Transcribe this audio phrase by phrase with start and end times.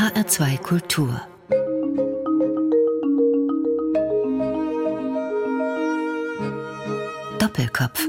[0.00, 1.20] HR2 Kultur
[7.38, 8.08] Doppelkopf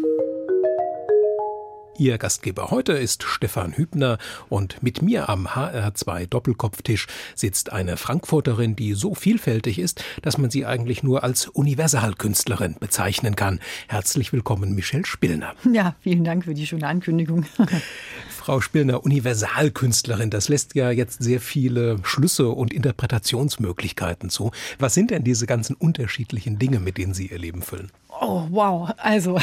[1.97, 4.17] Ihr Gastgeber heute ist Stefan Hübner
[4.47, 10.49] und mit mir am HR2 Doppelkopftisch sitzt eine Frankfurterin, die so vielfältig ist, dass man
[10.49, 13.60] sie eigentlich nur als Universalkünstlerin bezeichnen kann.
[13.89, 15.55] Herzlich willkommen, Michelle Spillner.
[15.69, 17.45] Ja, vielen Dank für die schöne Ankündigung.
[18.31, 24.52] Frau Spillner, Universalkünstlerin, das lässt ja jetzt sehr viele Schlüsse und Interpretationsmöglichkeiten zu.
[24.80, 27.91] Was sind denn diese ganzen unterschiedlichen Dinge, mit denen Sie Ihr Leben füllen?
[28.23, 28.91] Oh, wow.
[28.98, 29.39] Also,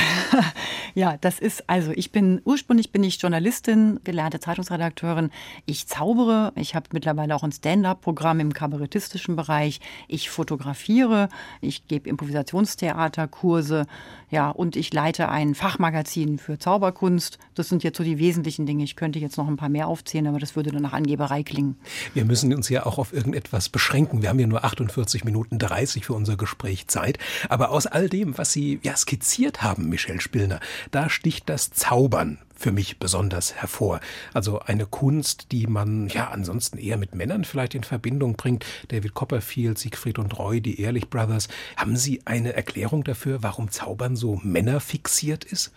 [0.95, 5.31] ja, das ist, also ich bin, ursprünglich bin ich Journalistin, gelernte Zeitungsredakteurin.
[5.67, 6.53] Ich zaubere.
[6.55, 9.81] Ich habe mittlerweile auch ein Stand-up-Programm im kabarettistischen Bereich.
[10.07, 11.29] Ich fotografiere.
[11.61, 13.87] Ich gebe Improvisationstheaterkurse.
[14.31, 17.39] Ja, und ich leite ein Fachmagazin für Zauberkunst.
[17.55, 18.78] Das sind jetzt so die wesentlichen Dinge.
[18.81, 21.77] Ich könnte jetzt noch ein paar mehr aufzählen, aber das würde dann nach Angeberei klingen.
[22.15, 24.23] Wir müssen uns ja auch auf irgendetwas beschränken.
[24.23, 27.19] Wir haben ja nur 48 Minuten 30 für unser Gespräch Zeit.
[27.49, 32.39] Aber aus all dem, was Sie ja skizziert haben, Michel Spillner, da sticht das Zaubern
[32.59, 34.01] für mich besonders hervor.
[34.35, 38.65] Also eine Kunst, die man ja ansonsten eher mit Männern vielleicht in Verbindung bringt.
[38.89, 41.47] David Copperfield, Siegfried und Roy, die Ehrlich Brothers.
[41.77, 45.73] Haben Sie eine Erklärung dafür, warum Zaubern so männerfixiert ist?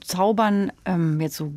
[0.00, 1.52] Zaubern, ähm, jetzt so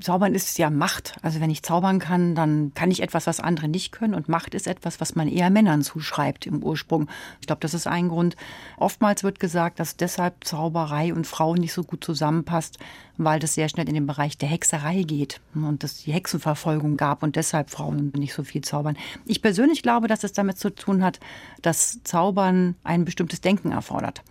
[0.00, 1.16] Zaubern ist ja Macht.
[1.22, 4.14] Also wenn ich zaubern kann, dann kann ich etwas, was andere nicht können.
[4.14, 7.08] Und Macht ist etwas, was man eher Männern zuschreibt im Ursprung.
[7.40, 8.36] Ich glaube, das ist ein Grund.
[8.76, 12.78] Oftmals wird gesagt, dass deshalb Zauberei und Frauen nicht so gut zusammenpasst,
[13.16, 17.22] weil das sehr schnell in den Bereich der Hexerei geht und es die Hexenverfolgung gab
[17.22, 18.96] und deshalb Frauen nicht so viel zaubern.
[19.24, 21.20] Ich persönlich glaube, dass es damit zu tun hat,
[21.62, 24.22] dass Zaubern ein bestimmtes Denken erfordert.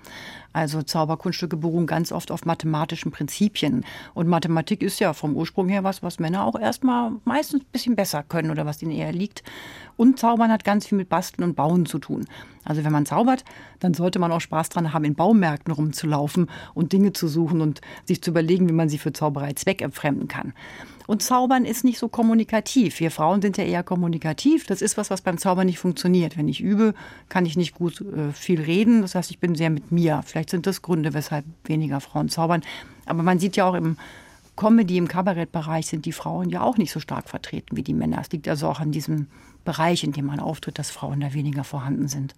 [0.55, 3.83] Also Zauberkunststücke beruhen ganz oft auf mathematischen Prinzipien.
[4.13, 7.97] Und Mathematik ist ja vom Ursprung her was, was Männer auch erstmal meistens ein bisschen
[7.97, 9.43] besser können oder was ihnen eher liegt.
[9.97, 12.25] Und Zaubern hat ganz viel mit Basteln und Bauen zu tun.
[12.63, 13.43] Also wenn man zaubert,
[13.81, 17.81] dann sollte man auch Spaß dran haben, in Baumärkten rumzulaufen und Dinge zu suchen und
[18.05, 20.53] sich zu überlegen, wie man sie für Zauberei zweckentfremden kann.
[21.07, 22.99] Und Zaubern ist nicht so kommunikativ.
[22.99, 24.65] Wir Frauen sind ja eher kommunikativ.
[24.65, 26.37] Das ist was, was beim Zaubern nicht funktioniert.
[26.37, 26.93] Wenn ich übe,
[27.29, 29.01] kann ich nicht gut äh, viel reden.
[29.01, 30.23] Das heißt, ich bin sehr mit mir.
[30.25, 32.61] Vielleicht sind das Gründe, weshalb weniger Frauen zaubern.
[33.05, 33.97] Aber man sieht ja auch im
[34.55, 38.19] Comedy, im Kabarettbereich sind die Frauen ja auch nicht so stark vertreten wie die Männer.
[38.21, 39.27] Es liegt also auch an diesem
[39.65, 42.33] Bereich, in dem man auftritt, dass Frauen da weniger vorhanden sind.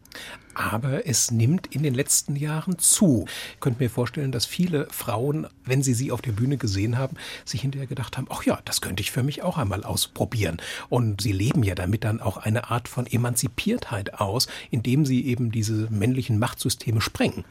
[0.56, 3.26] Aber es nimmt in den letzten Jahren zu.
[3.54, 7.16] Ich könnte mir vorstellen, dass viele Frauen, wenn sie sie auf der Bühne gesehen haben,
[7.46, 10.58] sich hinterher gedacht haben, ach ja, das könnte ich für mich auch einmal ausprobieren.
[10.90, 15.52] Und sie leben ja damit dann auch eine Art von Emanzipiertheit aus, indem sie eben
[15.52, 17.46] diese männlichen Machtsysteme sprengen.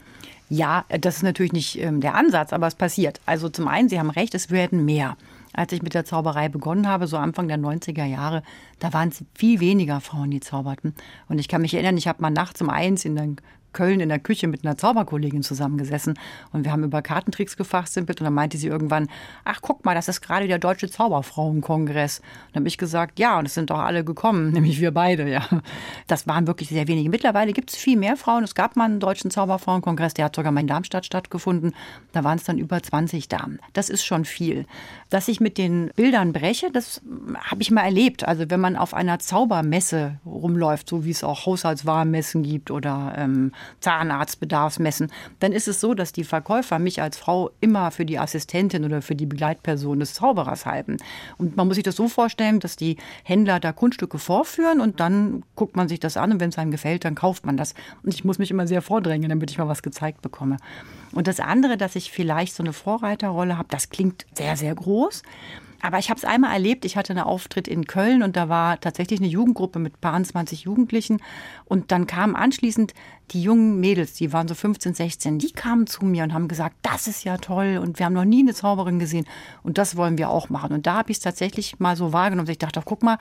[0.49, 3.19] Ja, das ist natürlich nicht ähm, der Ansatz, aber es passiert.
[3.25, 5.17] Also zum einen, Sie haben recht, es werden mehr
[5.53, 8.43] als ich mit der Zauberei begonnen habe, so Anfang der 90er Jahre,
[8.79, 10.93] da waren es viel weniger Frauen, die zauberten.
[11.27, 13.29] Und ich kann mich erinnern, ich habe mal nachts um eins in der
[13.73, 16.17] Köln in der Küche mit einer Zauberkollegin zusammengesessen
[16.51, 19.07] und wir haben über Kartentricks gefachsimpelt und dann meinte sie irgendwann,
[19.45, 22.19] ach guck mal, das ist gerade der Deutsche Zauberfrauenkongress.
[22.19, 25.29] Und dann habe ich gesagt, ja, und es sind doch alle gekommen, nämlich wir beide,
[25.29, 25.47] ja.
[26.07, 27.09] Das waren wirklich sehr wenige.
[27.09, 28.43] Mittlerweile gibt es viel mehr Frauen.
[28.43, 31.73] Es gab mal einen Deutschen Zauberfrauenkongress, der hat sogar mal in Darmstadt stattgefunden.
[32.13, 33.59] Da waren es dann über 20 Damen.
[33.73, 34.65] Das ist schon viel.
[35.09, 37.01] Dass ich mit den Bildern breche, das
[37.39, 38.27] habe ich mal erlebt.
[38.27, 43.51] Also wenn man auf einer Zaubermesse rumläuft, so wie es auch Haushaltswarenmessen gibt oder ähm,
[43.79, 48.85] Zahnarztbedarfsmessen, dann ist es so, dass die Verkäufer mich als Frau immer für die Assistentin
[48.85, 50.97] oder für die Begleitperson des Zauberers halten.
[51.37, 55.43] Und man muss sich das so vorstellen, dass die Händler da Kunststücke vorführen und dann
[55.55, 57.73] guckt man sich das an und wenn es einem gefällt, dann kauft man das.
[58.03, 60.57] Und ich muss mich immer sehr vordrängen, damit ich mal was gezeigt bekomme.
[61.13, 65.23] Und das andere, dass ich vielleicht so eine Vorreiterrolle habe, das klingt sehr, sehr groß.
[65.81, 66.85] Aber ich habe es einmal erlebt.
[66.85, 70.63] Ich hatte einen Auftritt in Köln und da war tatsächlich eine Jugendgruppe mit paar 20
[70.63, 71.21] Jugendlichen.
[71.65, 72.93] Und dann kamen anschließend
[73.31, 76.75] die jungen Mädels, die waren so 15, 16, die kamen zu mir und haben gesagt,
[76.81, 79.25] das ist ja toll und wir haben noch nie eine Zauberin gesehen
[79.63, 80.71] und das wollen wir auch machen.
[80.71, 82.49] Und da habe ich es tatsächlich mal so wahrgenommen.
[82.49, 83.17] Ich dachte, guck mal,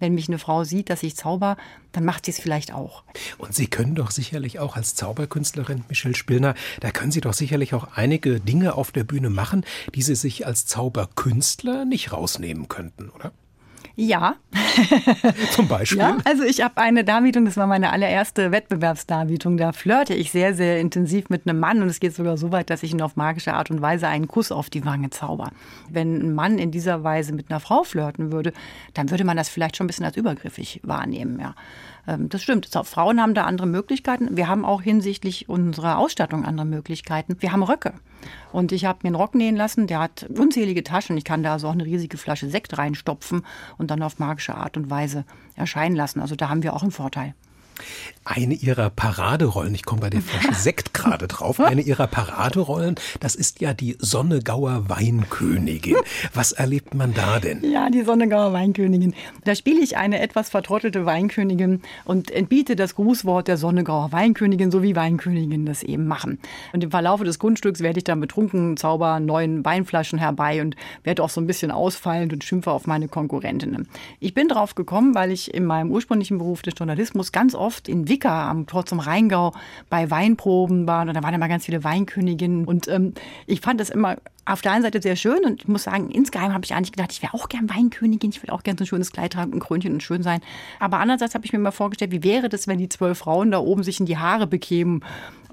[0.00, 1.56] wenn mich eine Frau sieht, dass ich zauber,
[1.92, 3.04] dann macht sie es vielleicht auch.
[3.38, 7.74] Und Sie können doch sicherlich auch als Zauberkünstlerin, Michelle Spillner, da können Sie doch sicherlich
[7.74, 9.64] auch einige Dinge auf der Bühne machen,
[9.94, 13.32] die Sie sich als Zauberkünstler nicht rausnehmen könnten, oder?
[13.96, 14.36] Ja.
[15.52, 15.98] Zum Beispiel?
[15.98, 19.56] Ja, also ich habe eine Darbietung, das war meine allererste Wettbewerbsdarbietung.
[19.56, 22.70] Da flirte ich sehr, sehr intensiv mit einem Mann und es geht sogar so weit,
[22.70, 25.50] dass ich ihn auf magische Art und Weise einen Kuss auf die Wange zauber.
[25.88, 28.52] Wenn ein Mann in dieser Weise mit einer Frau flirten würde,
[28.94, 31.54] dann würde man das vielleicht schon ein bisschen als übergriffig wahrnehmen, ja.
[32.06, 32.68] Ähm, das stimmt.
[32.84, 34.36] Frauen haben da andere Möglichkeiten.
[34.36, 37.36] Wir haben auch hinsichtlich unserer Ausstattung andere Möglichkeiten.
[37.40, 37.92] Wir haben Röcke.
[38.52, 41.16] Und ich habe mir einen Rock nähen lassen, der hat unzählige Taschen.
[41.16, 43.44] Ich kann da also auch eine riesige Flasche Sekt reinstopfen
[43.78, 45.24] und dann auf magische Art und Weise
[45.56, 46.20] erscheinen lassen.
[46.20, 47.34] Also da haben wir auch einen Vorteil.
[48.24, 53.34] Eine ihrer Paraderollen, ich komme bei der Flasche Sekt gerade drauf, eine ihrer Paraderollen, das
[53.34, 55.96] ist ja die Sonnegauer Weinkönigin.
[56.34, 57.64] Was erlebt man da denn?
[57.64, 59.14] Ja, die Sonnegauer Weinkönigin.
[59.44, 64.82] Da spiele ich eine etwas vertrottelte Weinkönigin und entbiete das Grußwort der Sonnegauer Weinkönigin, so
[64.82, 66.38] wie Weinköniginnen das eben machen.
[66.72, 71.22] Und im Verlaufe des Grundstücks werde ich dann betrunken, zauber neuen Weinflaschen herbei und werde
[71.22, 73.88] auch so ein bisschen ausfallend und schimpfe auf meine Konkurrentinnen.
[74.18, 77.88] Ich bin drauf gekommen, weil ich in meinem ursprünglichen Beruf des Journalismus ganz oft oft
[77.88, 79.52] in Wicker am Tor zum Rheingau
[79.88, 83.14] bei Weinproben waren und da waren immer ganz viele Weinköniginnen und ähm,
[83.46, 86.52] ich fand das immer auf der einen Seite sehr schön und ich muss sagen, insgeheim
[86.52, 88.88] habe ich eigentlich gedacht, ich wäre auch gern Weinkönigin, ich will auch gern so ein
[88.88, 90.40] schönes Kleid tragen, ein Krönchen und schön sein.
[90.80, 93.60] Aber andererseits habe ich mir mal vorgestellt, wie wäre das, wenn die zwölf Frauen da
[93.60, 95.04] oben sich in die Haare bekämen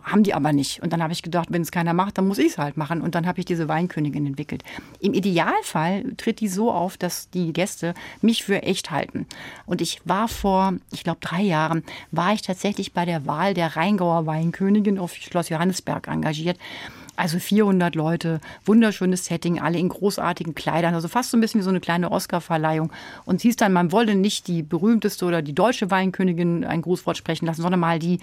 [0.07, 0.81] haben die aber nicht.
[0.81, 3.01] Und dann habe ich gedacht, wenn es keiner macht, dann muss ich es halt machen.
[3.01, 4.63] Und dann habe ich diese Weinkönigin entwickelt.
[4.99, 9.25] Im Idealfall tritt die so auf, dass die Gäste mich für echt halten.
[9.65, 13.75] Und ich war vor, ich glaube, drei Jahren, war ich tatsächlich bei der Wahl der
[13.75, 16.57] Rheingauer Weinkönigin auf Schloss Johannesberg engagiert.
[17.17, 21.63] Also 400 Leute, wunderschönes Setting, alle in großartigen Kleidern, also fast so ein bisschen wie
[21.63, 22.91] so eine kleine Oscarverleihung.
[23.25, 27.47] Und hieß dann, man wolle nicht die berühmteste oder die deutsche Weinkönigin ein Grußwort sprechen
[27.47, 28.19] lassen, sondern mal die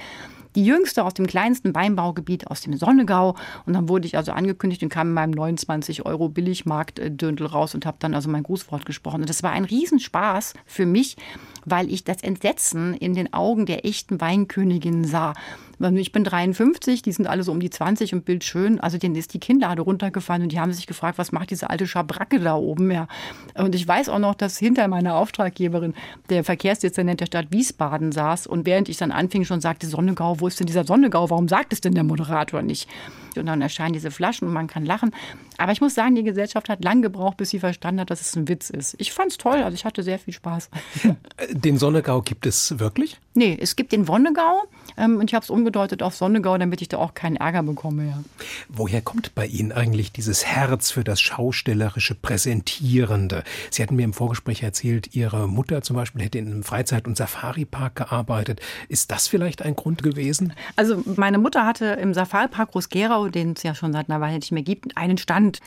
[0.54, 3.36] die jüngste aus dem kleinsten Weinbaugebiet aus dem Sonnegau.
[3.66, 7.86] Und dann wurde ich also angekündigt und kam in meinem 29 Euro Billigmarkt-Döndel raus und
[7.86, 9.22] habe dann also mein Grußwort gesprochen.
[9.22, 11.16] Und das war ein Riesenspaß für mich,
[11.64, 15.34] weil ich das Entsetzen in den Augen der echten Weinköniginnen sah.
[15.78, 18.80] Ich bin 53, die sind alle so um die 20 und bildschön.
[18.80, 21.86] Also denen ist die Kinnlade runtergefallen und die haben sich gefragt, was macht diese alte
[21.86, 22.90] Schabracke da oben?
[22.90, 23.08] Ja.
[23.54, 25.94] Und ich weiß auch noch, dass hinter meiner Auftraggeberin
[26.30, 30.46] der Verkehrsdezernent der Stadt Wiesbaden saß und während ich dann anfing, schon sagte, Sonnegau, wo
[30.46, 31.30] ist denn dieser Sonnegau?
[31.30, 32.88] Warum sagt es denn der Moderator nicht?
[33.36, 35.12] Und dann erscheinen diese Flaschen und man kann lachen.
[35.58, 38.36] Aber ich muss sagen, die Gesellschaft hat lang gebraucht, bis sie verstanden hat, dass es
[38.36, 38.94] ein Witz ist.
[38.98, 40.70] Ich fand es toll, also ich hatte sehr viel Spaß.
[41.50, 43.18] Den Sonnegau gibt es wirklich?
[43.34, 44.62] Nee, es gibt den Wonnegau
[44.96, 48.06] ähm, und ich habe es umgedeutet auf Sonnegau, damit ich da auch keinen Ärger bekomme.
[48.06, 48.22] Ja.
[48.68, 53.44] Woher kommt bei Ihnen eigentlich dieses Herz für das schaustellerische Präsentierende?
[53.70, 57.16] Sie hatten mir im Vorgespräch erzählt, Ihre Mutter zum Beispiel hätte in einem Freizeit- und
[57.16, 58.60] Safari-Park gearbeitet.
[58.88, 60.52] Ist das vielleicht ein Grund gewesen?
[60.76, 64.52] Also meine Mutter hatte im Safari-Park Groß-Gerau, den es ja schon seit einer Weile nicht
[64.52, 65.60] mehr gibt, einen Stand.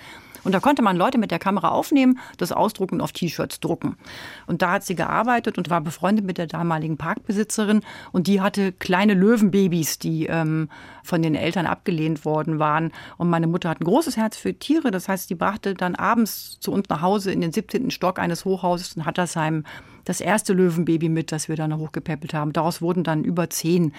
[0.47, 3.97] Und da konnte man Leute mit der Kamera aufnehmen, das ausdrucken und auf T-Shirts drucken.
[4.45, 7.81] Und da hat sie gearbeitet und war befreundet mit der damaligen Parkbesitzerin.
[8.13, 10.69] Und die hatte kleine Löwenbabys, die ähm,
[11.03, 12.93] von den Eltern abgelehnt worden waren.
[13.17, 14.89] Und meine Mutter hat ein großes Herz für Tiere.
[14.89, 17.91] Das heißt, die brachte dann abends zu uns nach Hause in den 17.
[17.91, 19.65] Stock eines Hochhauses und hat das seinem
[20.05, 22.53] das erste Löwenbaby mit, das wir dann hochgepäppelt haben.
[22.53, 23.91] Daraus wurden dann über zehn.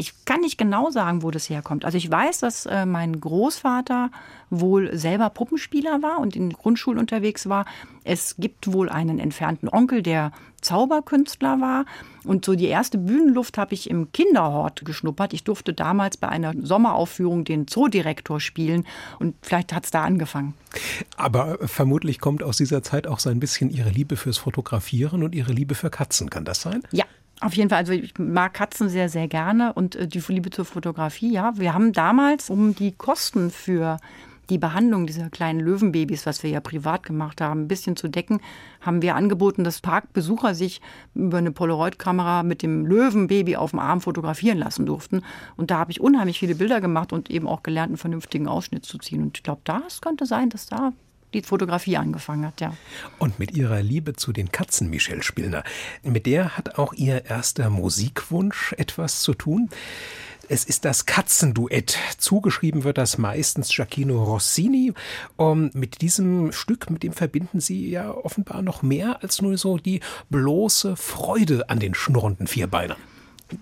[0.00, 1.84] Ich kann nicht genau sagen, wo das herkommt.
[1.84, 4.12] Also ich weiß, dass äh, mein Großvater
[4.48, 7.66] wohl selber Puppenspieler war und in Grundschulen unterwegs war.
[8.04, 10.30] Es gibt wohl einen entfernten Onkel, der
[10.60, 11.84] Zauberkünstler war.
[12.22, 15.32] Und so die erste Bühnenluft habe ich im Kinderhort geschnuppert.
[15.32, 18.86] Ich durfte damals bei einer Sommeraufführung den Zoodirektor spielen
[19.18, 20.54] und vielleicht hat es da angefangen.
[21.16, 25.34] Aber vermutlich kommt aus dieser Zeit auch so ein bisschen Ihre Liebe fürs Fotografieren und
[25.34, 26.30] Ihre Liebe für Katzen.
[26.30, 26.84] Kann das sein?
[26.92, 27.04] Ja,
[27.40, 30.64] auf jeden Fall, also ich mag Katzen sehr, sehr gerne und äh, die Liebe zur
[30.64, 31.52] Fotografie, ja.
[31.56, 33.98] Wir haben damals, um die Kosten für
[34.50, 38.40] die Behandlung dieser kleinen Löwenbabys, was wir ja privat gemacht haben, ein bisschen zu decken,
[38.80, 40.80] haben wir angeboten, dass Parkbesucher sich
[41.14, 45.22] über eine Polaroid-Kamera mit dem Löwenbaby auf dem Arm fotografieren lassen durften.
[45.56, 48.86] Und da habe ich unheimlich viele Bilder gemacht und eben auch gelernt, einen vernünftigen Ausschnitt
[48.86, 49.22] zu ziehen.
[49.22, 50.92] Und ich glaube, das könnte sein, dass da
[51.34, 52.74] die Fotografie angefangen hat, ja.
[53.18, 55.64] Und mit ihrer Liebe zu den Katzen, Michelle Spillner,
[56.02, 59.68] mit der hat auch ihr erster Musikwunsch etwas zu tun.
[60.50, 61.98] Es ist das Katzenduett.
[62.16, 64.94] Zugeschrieben wird das meistens Giacchino Rossini.
[65.36, 69.76] Um, mit diesem Stück, mit dem verbinden Sie ja offenbar noch mehr als nur so
[69.76, 72.96] die bloße Freude an den schnurrenden Vierbeinern.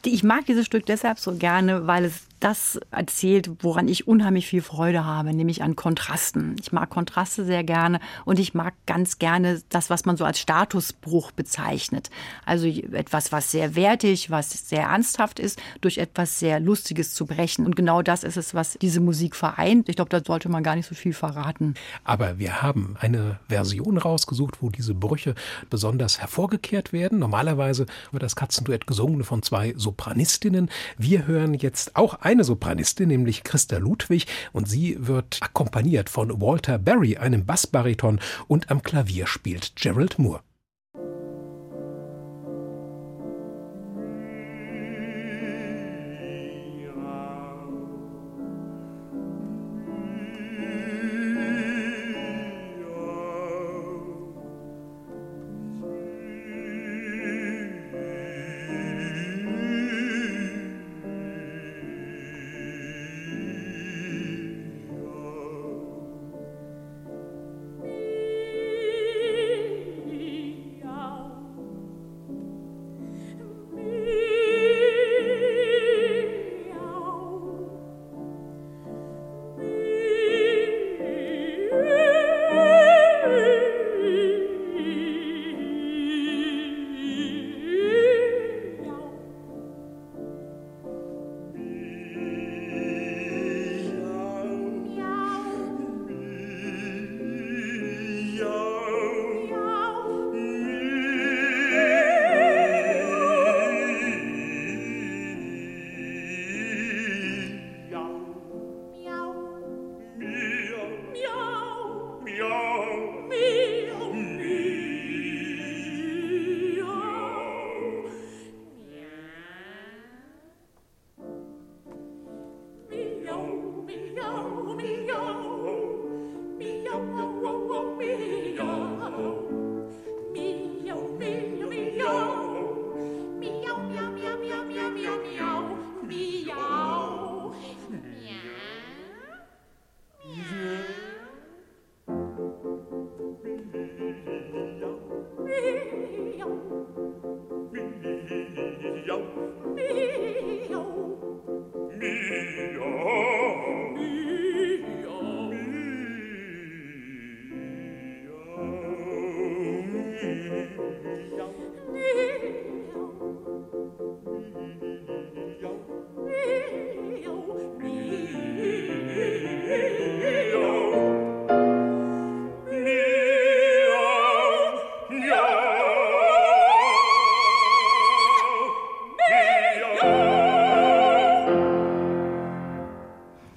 [0.05, 4.62] Ich mag dieses Stück deshalb so gerne, weil es das erzählt, woran ich unheimlich viel
[4.62, 6.57] Freude habe, nämlich an Kontrasten.
[6.61, 10.38] Ich mag Kontraste sehr gerne und ich mag ganz gerne das, was man so als
[10.38, 12.11] Statusbruch bezeichnet.
[12.45, 17.64] Also etwas, was sehr wertig, was sehr ernsthaft ist, durch etwas sehr Lustiges zu brechen.
[17.64, 19.88] Und genau das ist es, was diese Musik vereint.
[19.88, 21.75] Ich glaube, da sollte man gar nicht so viel verraten.
[22.05, 25.35] Aber wir haben eine Version rausgesucht, wo diese Brüche
[25.71, 27.19] besonders hervorgekehrt werden.
[27.19, 30.71] Normalerweise wird das Katzenduett gesungen von zwei Sopranistinnen.
[30.99, 36.76] Wir hören jetzt auch eine Sopranistin, nämlich Christa Ludwig, und sie wird akkompaniert von Walter
[36.76, 38.18] Barry, einem Bassbariton,
[38.49, 40.40] und am Klavier spielt Gerald Moore.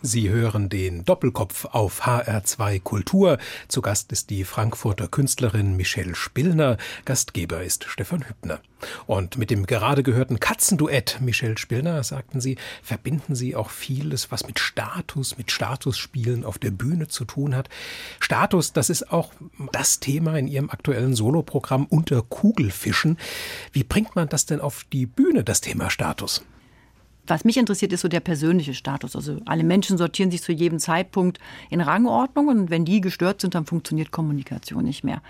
[0.10, 3.38] Sie hören den Doppelkopf auf HR2 Kultur.
[3.68, 6.78] Zu Gast ist die Frankfurter Künstlerin Michelle Spillner.
[7.06, 8.60] Gastgeber ist Stefan Hübner.
[9.06, 14.48] Und mit dem gerade gehörten Katzenduett Michelle Spillner, sagten Sie, verbinden Sie auch vieles, was
[14.48, 17.70] mit Status, mit Statusspielen auf der Bühne zu tun hat.
[18.20, 19.32] Status, das ist auch
[19.72, 23.20] das Thema in Ihrem aktuellen Soloprogramm unter Kugelfischen.
[23.74, 26.44] Wie bringt man das denn auf die Bühne, das Thema Status?
[27.30, 29.16] Was mich interessiert, ist so der persönliche Status.
[29.16, 33.54] Also alle Menschen sortieren sich zu jedem Zeitpunkt in Rangordnungen und wenn die gestört sind,
[33.54, 35.22] dann funktioniert Kommunikation nicht mehr.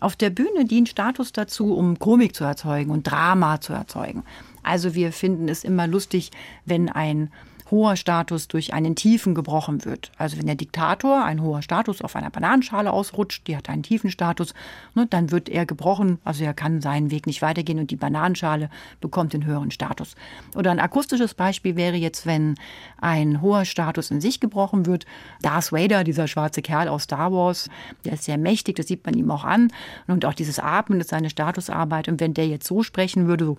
[0.00, 4.22] Auf der Bühne dient Status dazu, um Komik zu erzeugen und Drama zu erzeugen.
[4.62, 6.30] Also wir finden es immer lustig,
[6.64, 7.30] wenn ein
[7.70, 10.12] hoher Status durch einen tiefen gebrochen wird.
[10.18, 14.10] Also wenn der Diktator ein hoher Status auf einer Bananenschale ausrutscht, die hat einen tiefen
[14.10, 14.54] Status,
[14.94, 18.70] ne, dann wird er gebrochen, also er kann seinen Weg nicht weitergehen und die Bananenschale
[19.00, 20.14] bekommt den höheren Status.
[20.54, 22.56] Oder ein akustisches Beispiel wäre jetzt, wenn
[23.00, 25.06] ein hoher Status in sich gebrochen wird.
[25.40, 27.68] Darth Vader, dieser schwarze Kerl aus Star Wars,
[28.04, 29.72] der ist sehr mächtig, das sieht man ihm auch an.
[30.06, 32.08] Und auch dieses Atmen ist seine Statusarbeit.
[32.08, 33.56] Und wenn der jetzt so sprechen würde, so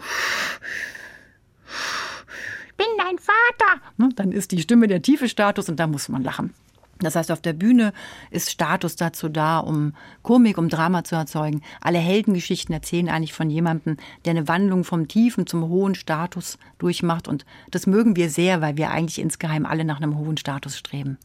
[3.13, 3.81] dein Vater.
[3.97, 6.53] Ne, dann ist die Stimme der tiefe Status und da muss man lachen.
[6.99, 7.91] Das heißt, auf der Bühne
[8.29, 11.61] ist Status dazu da, um Komik, um Drama zu erzeugen.
[11.81, 17.27] Alle Heldengeschichten erzählen eigentlich von jemandem, der eine Wandlung vom tiefen zum hohen Status durchmacht.
[17.27, 21.17] Und das mögen wir sehr, weil wir eigentlich insgeheim alle nach einem hohen Status streben.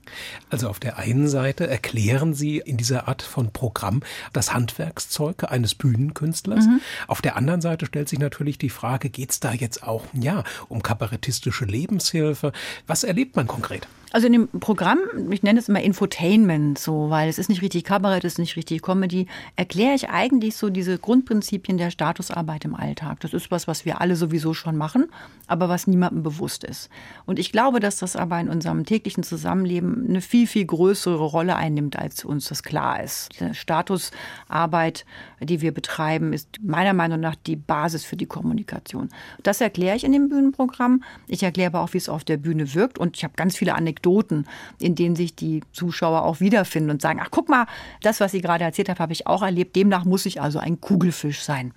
[0.51, 4.01] Also auf der einen Seite erklären Sie in dieser Art von Programm
[4.33, 6.67] das Handwerkszeug eines Bühnenkünstlers.
[6.67, 6.81] Mhm.
[7.07, 10.45] Auf der anderen Seite stellt sich natürlich die Frage, geht es da jetzt auch ja,
[10.69, 12.53] um kabarettistische Lebenshilfe?
[12.87, 13.87] Was erlebt man konkret?
[14.11, 14.99] Also in dem Programm,
[15.31, 18.57] ich nenne es immer Infotainment, so, weil es ist nicht richtig Kabarett, es ist nicht
[18.57, 23.21] richtig Comedy, erkläre ich eigentlich so diese Grundprinzipien der Statusarbeit im Alltag.
[23.21, 25.09] Das ist was, was wir alle sowieso schon machen,
[25.47, 26.89] aber was niemandem bewusst ist.
[27.27, 31.57] Und ich glaube, dass das aber in unserem täglichen Zusammenleben eine viel, viel größere Rolle
[31.57, 33.39] einnimmt, als uns das klar ist.
[33.39, 35.05] Die Statusarbeit,
[35.41, 39.11] die wir betreiben, ist meiner Meinung nach die Basis für die Kommunikation.
[39.43, 41.05] Das erkläre ich in dem Bühnenprogramm.
[41.27, 43.75] Ich erkläre aber auch, wie es auf der Bühne wirkt und ich habe ganz viele
[43.75, 44.47] Anekdoten Anekdoten,
[44.81, 47.67] in denen sich die Zuschauer auch wiederfinden und sagen, ach guck mal,
[48.03, 49.77] das, was Sie gerade erzählt haben, habe ich auch erlebt.
[49.77, 51.73] Demnach muss ich also ein Kugelfisch sein.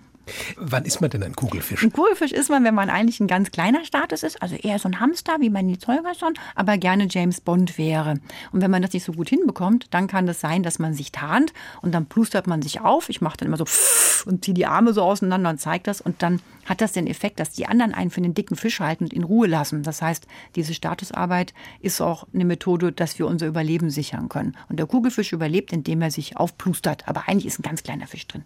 [0.57, 1.83] Wann ist man denn ein Kugelfisch?
[1.83, 4.87] Ein Kugelfisch ist man, wenn man eigentlich ein ganz kleiner Status ist, also eher so
[4.89, 8.19] ein Hamster wie man die Zeugerson, aber gerne James Bond wäre.
[8.51, 11.11] Und wenn man das nicht so gut hinbekommt, dann kann das sein, dass man sich
[11.11, 13.09] tarnt und dann plustert man sich auf.
[13.09, 13.65] Ich mache dann immer so
[14.25, 17.39] und ziehe die Arme so auseinander und zeige das und dann hat das den Effekt,
[17.39, 19.83] dass die anderen einen für den dicken Fisch halten und in Ruhe lassen.
[19.83, 24.55] Das heißt, diese Statusarbeit ist auch eine Methode, dass wir unser Überleben sichern können.
[24.69, 27.07] Und der Kugelfisch überlebt, indem er sich aufplustert.
[27.07, 28.43] Aber eigentlich ist ein ganz kleiner Fisch drin.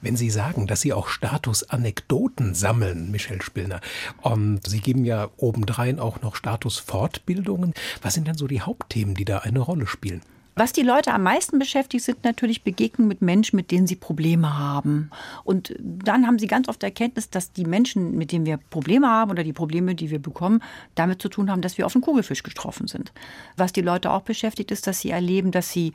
[0.00, 3.80] Wenn Sie sagen, dass Sie auch Statusanekdoten sammeln, Michelle Spillner,
[4.22, 9.24] und Sie geben ja obendrein auch noch Statusfortbildungen, was sind denn so die Hauptthemen, die
[9.24, 10.22] da eine Rolle spielen?
[10.56, 14.58] Was die Leute am meisten beschäftigt, sind natürlich Begegnungen mit Menschen, mit denen sie Probleme
[14.58, 15.10] haben.
[15.44, 19.30] Und dann haben sie ganz oft Erkenntnis, dass die Menschen, mit denen wir Probleme haben
[19.30, 20.62] oder die Probleme, die wir bekommen,
[20.96, 23.12] damit zu tun haben, dass wir auf einen Kugelfisch getroffen sind.
[23.56, 25.94] Was die Leute auch beschäftigt, ist, dass sie erleben, dass sie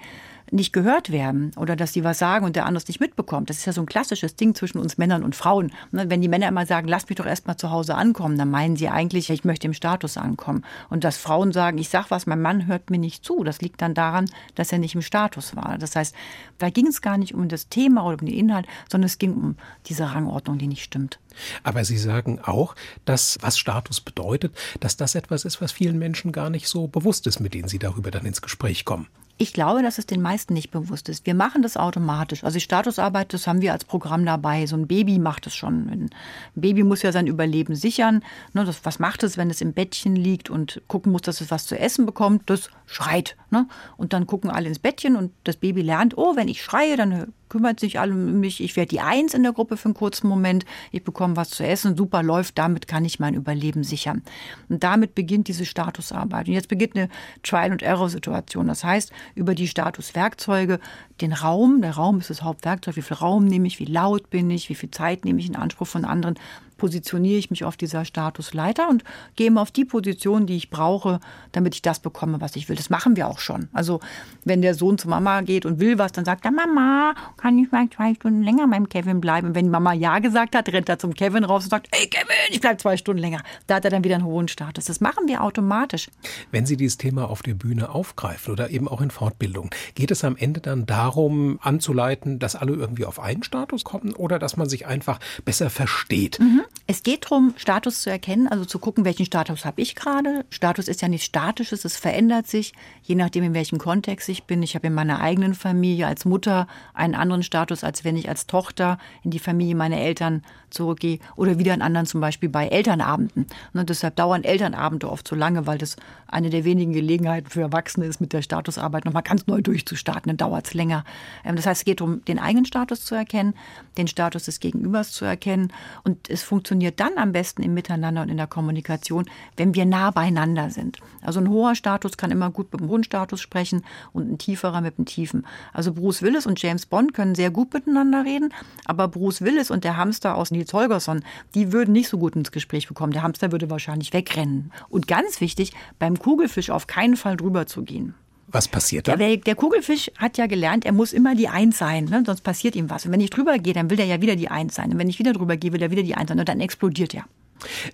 [0.51, 3.49] nicht gehört werden oder dass sie was sagen und der andere es nicht mitbekommt.
[3.49, 5.71] Das ist ja so ein klassisches Ding zwischen uns Männern und Frauen.
[5.91, 8.49] Ne, wenn die Männer immer sagen, lass mich doch erst mal zu Hause ankommen, dann
[8.49, 10.63] meinen sie eigentlich, ich möchte im Status ankommen.
[10.89, 13.43] Und dass Frauen sagen, ich sag was, mein Mann hört mir nicht zu.
[13.43, 14.25] Das liegt dann daran,
[14.55, 15.77] dass er nicht im Status war.
[15.77, 16.15] Das heißt,
[16.57, 19.33] da ging es gar nicht um das Thema oder um den Inhalt, sondern es ging
[19.33, 19.55] um
[19.87, 21.19] diese Rangordnung, die nicht stimmt.
[21.63, 26.31] Aber Sie sagen auch, dass was Status bedeutet, dass das etwas ist, was vielen Menschen
[26.31, 29.07] gar nicht so bewusst ist, mit denen Sie darüber dann ins Gespräch kommen.
[29.37, 31.25] Ich glaube, dass es den meisten nicht bewusst ist.
[31.25, 32.45] Wir machen das automatisch.
[32.45, 34.65] Also die Statusarbeit, das haben wir als Programm dabei.
[34.65, 35.89] So ein Baby macht es schon.
[35.89, 36.09] Ein
[36.55, 38.23] Baby muss ja sein Überleben sichern.
[38.53, 41.51] Ne, das, was macht es, wenn es im Bettchen liegt und gucken muss, dass es
[41.51, 42.49] was zu essen bekommt?
[42.49, 43.35] Das schreit.
[43.51, 43.67] Ne?
[43.97, 47.33] Und dann gucken alle ins Bettchen und das Baby lernt, oh, wenn ich schreie, dann
[47.49, 48.61] kümmert sich alle um mich.
[48.61, 50.65] Ich werde die Eins in der Gruppe für einen kurzen Moment.
[50.91, 51.95] Ich bekomme was zu essen.
[51.95, 52.57] Super läuft.
[52.57, 54.23] Damit kann ich mein Überleben sichern.
[54.69, 56.47] Und damit beginnt diese Statusarbeit.
[56.47, 57.09] Und jetzt beginnt eine
[57.43, 58.67] Trial-and-Error-Situation.
[58.67, 60.79] Das heißt, über die Statuswerkzeuge,
[61.21, 64.49] den Raum, der Raum ist das Hauptwerkzeug, wie viel Raum nehme ich, wie laut bin
[64.49, 66.35] ich, wie viel Zeit nehme ich in Anspruch von anderen,
[66.77, 69.03] positioniere ich mich auf dieser Statusleiter und
[69.35, 71.19] gehe immer auf die Position, die ich brauche,
[71.51, 72.75] damit ich das bekomme, was ich will.
[72.75, 73.69] Das machen wir auch schon.
[73.73, 73.99] Also
[74.43, 77.71] wenn der Sohn zu Mama geht und will was, dann sagt er, Mama, kann ich
[77.71, 79.47] mal zwei Stunden länger beim Kevin bleiben?
[79.47, 82.35] Und wenn Mama Ja gesagt hat, rennt er zum Kevin raus und sagt, hey Kevin,
[82.49, 83.41] ich bleibe zwei Stunden länger.
[83.67, 84.85] Da hat er dann wieder einen hohen Status.
[84.85, 86.09] Das machen wir automatisch.
[86.51, 90.23] Wenn Sie dieses Thema auf der Bühne aufgreifen oder eben auch in Fortbildung, geht es
[90.23, 94.69] am Ende dann darum, anzuleiten, dass alle irgendwie auf einen Status kommen oder dass man
[94.69, 96.39] sich einfach besser versteht?
[96.39, 96.64] Mhm.
[96.87, 100.45] Es geht darum, Status zu erkennen, also zu gucken, welchen Status habe ich gerade.
[100.51, 104.61] Status ist ja nichts Statisches, es verändert sich, je nachdem, in welchem Kontext ich bin.
[104.61, 108.45] Ich habe in meiner eigenen Familie als Mutter einen anderen Status, als wenn ich als
[108.45, 113.47] Tochter in die Familie meiner Eltern zurückgehe oder wieder einen anderen zum Beispiel bei Elternabenden.
[113.73, 115.95] Und deshalb dauern Elternabende oft so lange, weil das
[116.27, 120.29] eine der wenigen Gelegenheiten für Erwachsene ist, mit der Statusarbeit nochmal ganz neu durchzustarten.
[120.29, 121.03] Dann dauert es länger.
[121.43, 123.55] Ähm, das heißt, es geht darum, den eigenen Status zu erkennen,
[123.97, 125.73] den Status des Gegenübers zu erkennen.
[126.03, 129.25] Und es funktioniert dann am besten im Miteinander und in der Kommunikation,
[129.57, 130.99] wenn wir nah beieinander sind.
[131.21, 134.81] Also ein hoher Status kann immer gut mit dem hohen Status sprechen und ein tieferer
[134.81, 135.45] mit dem tiefen.
[135.73, 138.53] Also Bruce Willis und James Bond können sehr gut miteinander reden,
[138.85, 142.51] aber Bruce Willis und der Hamster aus Nils Holgersson, die würden nicht so gut ins
[142.51, 143.13] Gespräch bekommen.
[143.13, 144.71] Der Hamster würde wahrscheinlich wegrennen.
[144.89, 148.15] Und ganz wichtig, beim Kugelfisch auf keinen Fall drüber zu gehen.
[148.47, 149.15] Was passiert da?
[149.15, 152.23] Der, der, Kugelfisch hat ja gelernt, er muss immer die Eins sein, ne?
[152.25, 153.05] sonst passiert ihm was.
[153.05, 154.91] Und wenn ich drüber gehe, dann will der ja wieder die Eins sein.
[154.91, 156.39] Und wenn ich wieder drüber gehe, will er wieder die Eins sein.
[156.39, 157.25] Und dann explodiert er.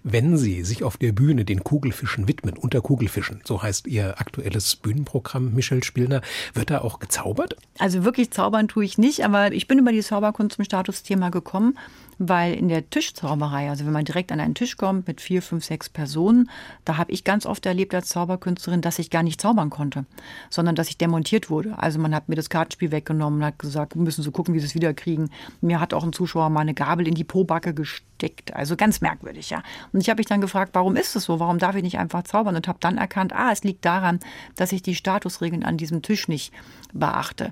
[0.04, 4.76] Wenn Sie sich auf der Bühne den Kugelfischen widmen, unter Kugelfischen, so heißt Ihr aktuelles
[4.76, 6.22] Bühnenprogramm, Michelle Spielner,
[6.54, 7.56] wird da auch gezaubert?
[7.78, 11.78] Also wirklich zaubern tue ich nicht, aber ich bin über die Zauberkunst zum Statusthema gekommen,
[12.24, 15.66] weil in der Tischzauberei, also wenn man direkt an einen Tisch kommt mit vier, fünf,
[15.66, 16.52] sechs Personen,
[16.86, 20.06] da habe ich ganz oft erlebt als Zauberkünstlerin, dass ich gar nicht zaubern konnte,
[20.52, 21.80] sondern dass ich demontiert wurde.
[21.80, 24.68] Also man hat mir das Kartenspiel weggenommen hat gesagt, wir müssen so gucken, wie sie
[24.68, 25.32] es wiederkriegen.
[25.62, 28.54] Mir hat auch ein Zuschauer mal eine Gabel in die Pobacke gesteckt.
[28.54, 29.64] Also ganz merkwürdig, ja.
[29.92, 31.40] Und ich habe mich dann gefragt, warum ist es so?
[31.40, 32.56] Warum darf ich nicht einfach zaubern?
[32.56, 34.20] Und habe dann erkannt, ah, es liegt daran,
[34.56, 36.54] dass ich die Statusregeln an diesem Tisch nicht
[36.94, 37.52] beachte.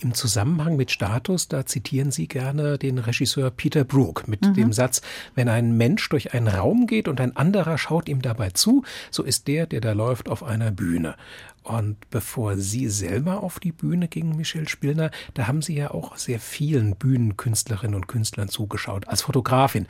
[0.00, 4.54] Im Zusammenhang mit Status, da zitieren Sie gerne den Regisseur Peter Brook mit mhm.
[4.54, 5.02] dem Satz,
[5.34, 9.22] wenn ein Mensch durch einen Raum geht und ein anderer schaut ihm dabei zu, so
[9.22, 11.14] ist der, der da läuft, auf einer Bühne.
[11.62, 16.16] Und bevor Sie selber auf die Bühne gingen, Michelle Spielner, da haben Sie ja auch
[16.16, 19.06] sehr vielen Bühnenkünstlerinnen und Künstlern zugeschaut.
[19.06, 19.86] Als Fotografin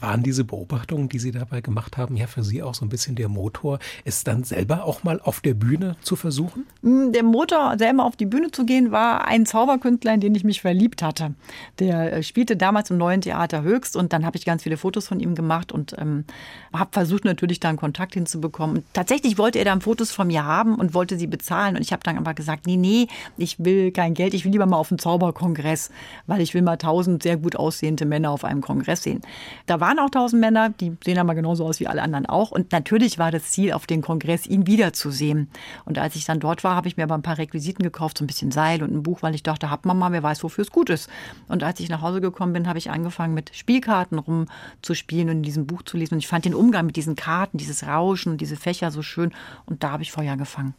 [0.00, 3.14] waren diese Beobachtungen, die Sie dabei gemacht haben, ja für Sie auch so ein bisschen
[3.14, 6.66] der Motor, es dann selber auch mal auf der Bühne zu versuchen?
[6.82, 10.44] Mm, der Motor, selber auf die Bühne zu gehen, war ein Zauberkünstler, in den ich
[10.44, 11.34] mich verliebt hatte.
[11.78, 15.06] Der äh, spielte damals im Neuen Theater Höchst und dann habe ich ganz viele Fotos
[15.06, 16.24] von ihm gemacht und ähm,
[16.72, 18.84] habe versucht natürlich da einen Kontakt hinzubekommen.
[18.92, 21.76] Tatsächlich wollte er dann Fotos von mir haben und wollte wollte sie bezahlen.
[21.76, 24.66] Und ich habe dann aber gesagt, nee, nee, ich will kein Geld, ich will lieber
[24.66, 25.90] mal auf einen Zauberkongress,
[26.26, 29.20] weil ich will mal tausend sehr gut aussehende Männer auf einem Kongress sehen.
[29.66, 32.50] Da waren auch tausend Männer, die sehen aber genauso aus wie alle anderen auch.
[32.50, 35.48] Und natürlich war das Ziel, auf den Kongress ihn wiederzusehen.
[35.84, 38.24] Und als ich dann dort war, habe ich mir aber ein paar Requisiten gekauft, so
[38.24, 40.62] ein bisschen Seil und ein Buch, weil ich dachte, hat man mal, wer weiß, wofür
[40.62, 41.10] es gut ist.
[41.48, 45.42] Und als ich nach Hause gekommen bin, habe ich angefangen, mit Spielkarten rumzuspielen und in
[45.42, 46.14] diesem Buch zu lesen.
[46.14, 49.32] Und ich fand den Umgang mit diesen Karten, dieses Rauschen und diese Fächer so schön.
[49.66, 50.74] Und da habe ich Feuer gefangen.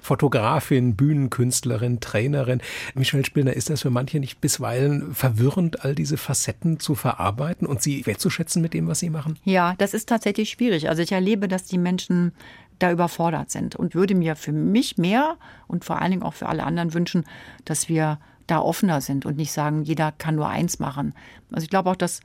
[0.00, 2.60] Fotografin, Bühnenkünstlerin, Trainerin.
[2.94, 7.82] Michelle Spillner, ist das für manche nicht bisweilen verwirrend, all diese Facetten zu verarbeiten und
[7.82, 9.38] sie wertzuschätzen mit dem, was sie machen?
[9.44, 10.88] Ja, das ist tatsächlich schwierig.
[10.88, 12.32] Also ich erlebe, dass die Menschen
[12.78, 16.48] da überfordert sind und würde mir für mich mehr und vor allen Dingen auch für
[16.48, 17.24] alle anderen wünschen,
[17.64, 21.14] dass wir da offener sind und nicht sagen, jeder kann nur eins machen.
[21.52, 22.20] Also ich glaube auch, dass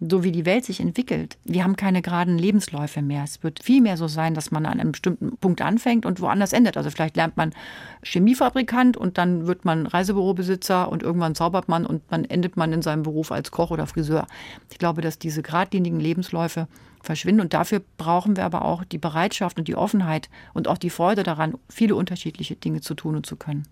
[0.00, 1.38] so wie die Welt sich entwickelt.
[1.44, 3.24] Wir haben keine geraden Lebensläufe mehr.
[3.24, 6.52] Es wird viel mehr so sein, dass man an einem bestimmten Punkt anfängt und woanders
[6.52, 6.76] endet.
[6.76, 7.54] Also vielleicht lernt man
[8.02, 12.82] Chemiefabrikant und dann wird man Reisebürobesitzer und irgendwann zaubert man und dann endet man in
[12.82, 14.26] seinem Beruf als Koch oder Friseur.
[14.70, 16.68] Ich glaube, dass diese geradlinigen Lebensläufe
[17.02, 20.90] verschwinden und dafür brauchen wir aber auch die Bereitschaft und die Offenheit und auch die
[20.90, 23.66] Freude daran, viele unterschiedliche Dinge zu tun und zu können.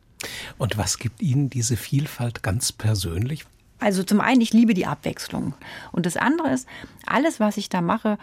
[0.56, 3.44] Und was gibt Ihnen diese Vielfalt ganz persönlich?
[3.78, 5.54] Also zum einen, ich liebe die Abwechslung.
[5.92, 6.68] Und das andere ist,
[7.06, 8.18] alles, was ich da mache,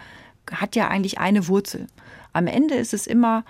[0.51, 1.87] hat ja eigentlich eine Wurzel.
[2.33, 3.43] Am Ende ist es immer,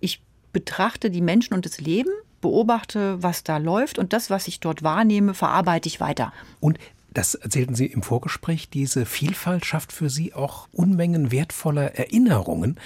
[0.00, 0.20] ich
[0.52, 4.82] betrachte die Menschen und das Leben, beobachte, was da läuft und das, was ich dort
[4.82, 6.32] wahrnehme, verarbeite ich weiter.
[6.60, 6.78] Und
[7.14, 12.76] das erzählten Sie im Vorgespräch, diese Vielfalt schafft für Sie auch Unmengen wertvoller Erinnerungen,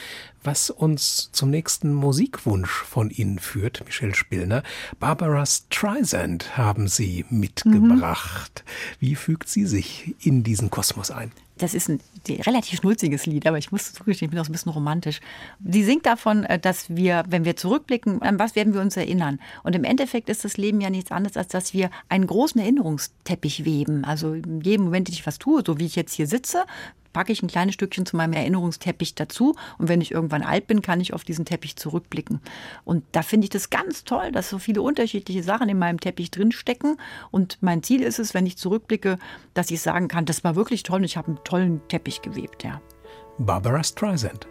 [0.42, 4.62] was uns zum nächsten Musikwunsch von Ihnen führt, Michelle Spillner.
[4.98, 8.64] Barbara Streisand haben Sie mitgebracht.
[8.64, 9.00] Mhm.
[9.00, 11.32] Wie fügt sie sich in diesen Kosmos ein?
[11.58, 14.72] das ist ein relativ schnulziges Lied, aber ich muss zugestehen, ich bin auch ein bisschen
[14.72, 15.20] romantisch.
[15.64, 19.40] Sie singt davon, äh, dass wir, wenn wir zurückblicken, an was werden wir uns erinnern?
[19.62, 23.64] Und im Endeffekt ist das Leben ja nichts anderes, als dass wir einen großen Erinnerungsteppich
[23.64, 24.04] weben.
[24.04, 26.64] Also in jedem Moment, den ich was tue, so wie ich jetzt hier sitze,
[27.18, 29.56] packe ich ein kleines Stückchen zu meinem Erinnerungsteppich dazu.
[29.76, 32.40] Und wenn ich irgendwann alt bin, kann ich auf diesen Teppich zurückblicken.
[32.84, 36.30] Und da finde ich das ganz toll, dass so viele unterschiedliche Sachen in meinem Teppich
[36.30, 36.96] drinstecken.
[37.32, 39.18] Und mein Ziel ist es, wenn ich zurückblicke,
[39.52, 42.62] dass ich sagen kann, das war wirklich toll und ich habe einen tollen Teppich gewebt.
[42.62, 42.80] Ja.
[43.40, 44.46] Barbara Streisand.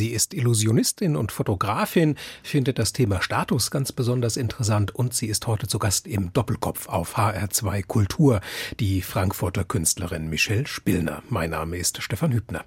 [0.00, 5.46] Sie ist Illusionistin und Fotografin, findet das Thema Status ganz besonders interessant und sie ist
[5.46, 8.40] heute zu Gast im Doppelkopf auf HR2 Kultur,
[8.78, 11.22] die Frankfurter Künstlerin Michelle Spillner.
[11.28, 12.64] Mein Name ist Stefan Hübner.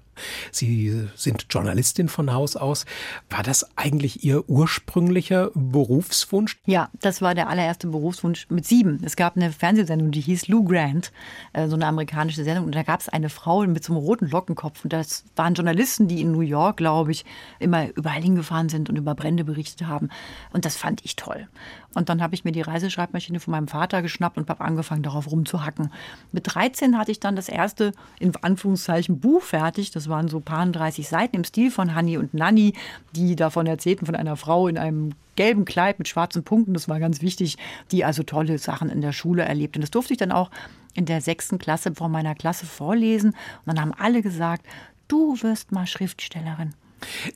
[0.50, 2.86] Sie sind Journalistin von Haus aus.
[3.30, 6.58] War das eigentlich Ihr ursprünglicher Berufswunsch?
[6.66, 9.00] Ja, das war der allererste Berufswunsch mit sieben.
[9.04, 11.12] Es gab eine Fernsehsendung, die hieß Lou Grant,
[11.52, 12.66] äh, so eine amerikanische Sendung.
[12.66, 14.84] Und da gab es eine Frau mit so einem roten Lockenkopf.
[14.84, 17.24] Und das waren Journalisten, die in New York, glaube ich,
[17.58, 20.10] immer überall hingefahren sind und über Brände berichtet haben.
[20.52, 21.48] Und das fand ich toll.
[21.94, 25.30] Und dann habe ich mir die Reiseschreibmaschine von meinem Vater geschnappt und habe angefangen, darauf
[25.30, 25.90] rumzuhacken.
[26.32, 29.90] Mit 13 hatte ich dann das erste, in Anführungszeichen, Buch fertig.
[29.90, 32.74] Das waren so paar 30 Seiten im Stil von Hanni und Nanni,
[33.14, 36.74] die davon erzählten, von einer Frau in einem gelben Kleid mit schwarzen Punkten.
[36.74, 37.56] Das war ganz wichtig,
[37.90, 39.76] die also tolle Sachen in der Schule erlebt.
[39.76, 40.50] Und das durfte ich dann auch
[40.94, 43.30] in der sechsten Klasse vor meiner Klasse vorlesen.
[43.30, 44.66] Und dann haben alle gesagt,
[45.08, 46.74] du wirst mal Schriftstellerin.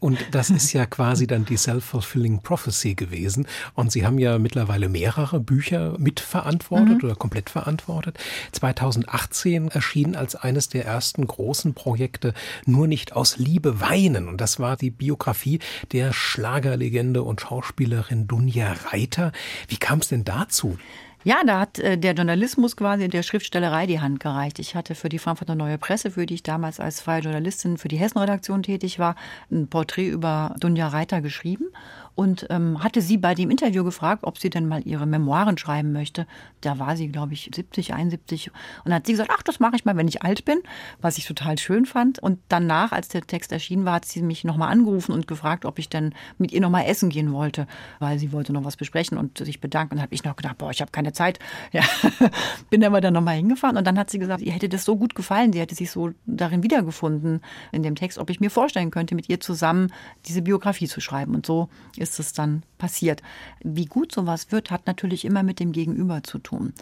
[0.01, 3.47] Und das ist ja quasi dann die Self-Fulfilling Prophecy gewesen.
[3.75, 7.05] Und Sie haben ja mittlerweile mehrere Bücher mitverantwortet mhm.
[7.05, 8.19] oder komplett verantwortet.
[8.53, 12.35] 2018 erschien als eines der ersten großen Projekte
[12.67, 14.29] Nur nicht aus Liebe weinen.
[14.29, 15.59] Und das war die Biografie
[15.93, 19.33] der Schlagerlegende und Schauspielerin Dunja Reiter.
[19.69, 20.79] Wie kam es denn dazu?
[21.25, 24.61] Ja, da hat äh, der Journalismus quasi der Schriftstellerei die Hand gereicht.
[24.61, 27.89] Ich hatte für die Frankfurter Neue Presse, für die ich damals als freie Journalistin für
[27.89, 29.17] die Hessenredaktion tätig war,
[29.51, 31.67] ein Porträt über Dunja Reiter geschrieben
[32.19, 35.93] und ähm, hatte sie bei dem Interview gefragt, ob sie denn mal ihre Memoiren schreiben
[35.93, 36.27] möchte.
[36.63, 38.51] Da war sie, glaube ich, 70, 71
[38.85, 40.59] und hat sie gesagt, ach, das mache ich mal, wenn ich alt bin,
[41.01, 42.19] was ich total schön fand.
[42.19, 45.79] Und danach, als der Text erschienen war, hat sie mich nochmal angerufen und gefragt, ob
[45.79, 47.69] ich denn mit ihr nochmal essen gehen wollte,
[48.01, 49.95] weil sie wollte noch was besprechen und sich bedanken.
[49.95, 51.39] Und habe ich noch gedacht, boah, ich habe keine Zeit.
[51.71, 51.83] Ja,
[52.71, 55.15] bin aber dann nochmal hingefahren und dann hat sie gesagt, ihr hätte das so gut
[55.15, 57.43] gefallen, sie hätte sich so darin wiedergefunden
[57.73, 59.93] in dem Text, ob ich mir vorstellen könnte, mit ihr zusammen
[60.27, 61.35] diese Biografie zu schreiben.
[61.35, 63.23] Und so ist ist es dann passiert.
[63.63, 66.73] Wie gut sowas wird, hat natürlich immer mit dem Gegenüber zu tun.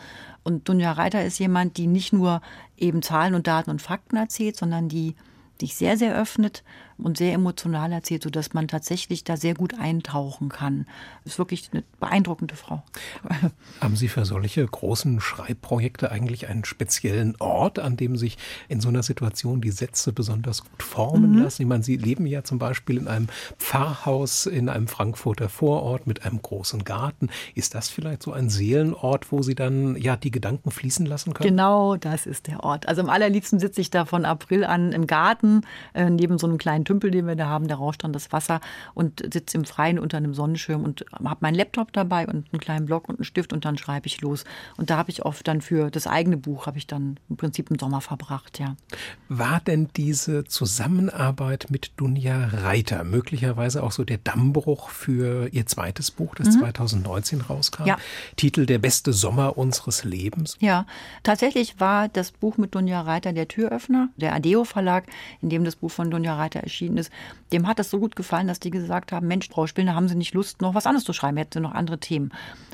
[0.43, 2.41] Und Dunja Reiter ist jemand, die nicht nur
[2.77, 5.15] eben Zahlen und Daten und Fakten erzählt, sondern die
[5.61, 6.63] sich sehr, sehr öffnet
[6.99, 10.87] und sehr emotional erzählt, sodass man tatsächlich da sehr gut eintauchen kann.
[11.25, 12.83] Ist wirklich eine beeindruckende Frau.
[13.81, 18.89] Haben Sie für solche großen Schreibprojekte eigentlich einen speziellen Ort, an dem sich in so
[18.89, 21.43] einer Situation die Sätze besonders gut formen mhm.
[21.43, 21.63] lassen?
[21.63, 23.29] Ich meine, Sie leben ja zum Beispiel in einem
[23.59, 27.29] Pfarrhaus in einem Frankfurter Vorort mit einem großen Garten.
[27.55, 31.51] Ist das vielleicht so ein Seelenort, wo Sie dann ja die Gedanken fließen lassen können?
[31.51, 32.89] Genau, das ist der Ort.
[32.89, 36.59] Also am allerliebsten sitze ich da von April an im Garten äh, neben so einem
[36.59, 38.61] kleinen Tümpel, den wir da haben, da rauscht dann das Wasser
[38.95, 42.87] und sitze im Freien unter einem Sonnenschirm und habe meinen Laptop dabei und einen kleinen
[42.87, 44.45] Block und einen Stift und dann schreibe ich los.
[44.79, 47.71] Und da habe ich oft dann für das eigene Buch, habe ich dann im Prinzip
[47.71, 48.77] einen Sommer verbracht, ja.
[49.29, 56.11] War denn diese Zusammenarbeit mit Dunja Reiter möglicherweise auch so der Dammbruch für ihr zweites
[56.11, 56.61] Buch, das mhm.
[56.61, 57.87] 2019 rauskam?
[57.87, 57.99] Ja.
[58.37, 60.57] Titel Der beste Sommer unseres Lebens?
[60.61, 60.87] Ja,
[61.23, 65.05] tatsächlich war das Buch mit Dunja Reiter der Türöffner, der Adeo Verlag,
[65.43, 67.11] in dem das Buch von Dunja Reiter erschien erschienen ist,
[67.53, 70.15] dem hat das so gut gefallen, dass die gesagt haben, Mensch, Frau Spillner, haben Sie
[70.15, 71.37] nicht Lust, noch was anderes zu schreiben?
[71.37, 72.33] Hätten Sie noch andere Themen?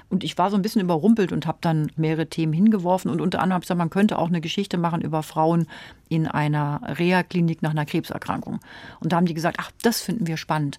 [0.09, 3.11] Und ich war so ein bisschen überrumpelt und habe dann mehrere Themen hingeworfen.
[3.11, 5.67] Und unter anderem habe ich gesagt, man könnte auch eine Geschichte machen über Frauen
[6.09, 8.61] in einer Reha-Klinik nach einer Krebserkrankung.
[9.01, 10.79] Und da haben die gesagt, ach, das finden wir spannend.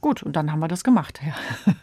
[0.00, 1.20] Gut, und dann haben wir das gemacht.
[1.26, 1.74] Ja.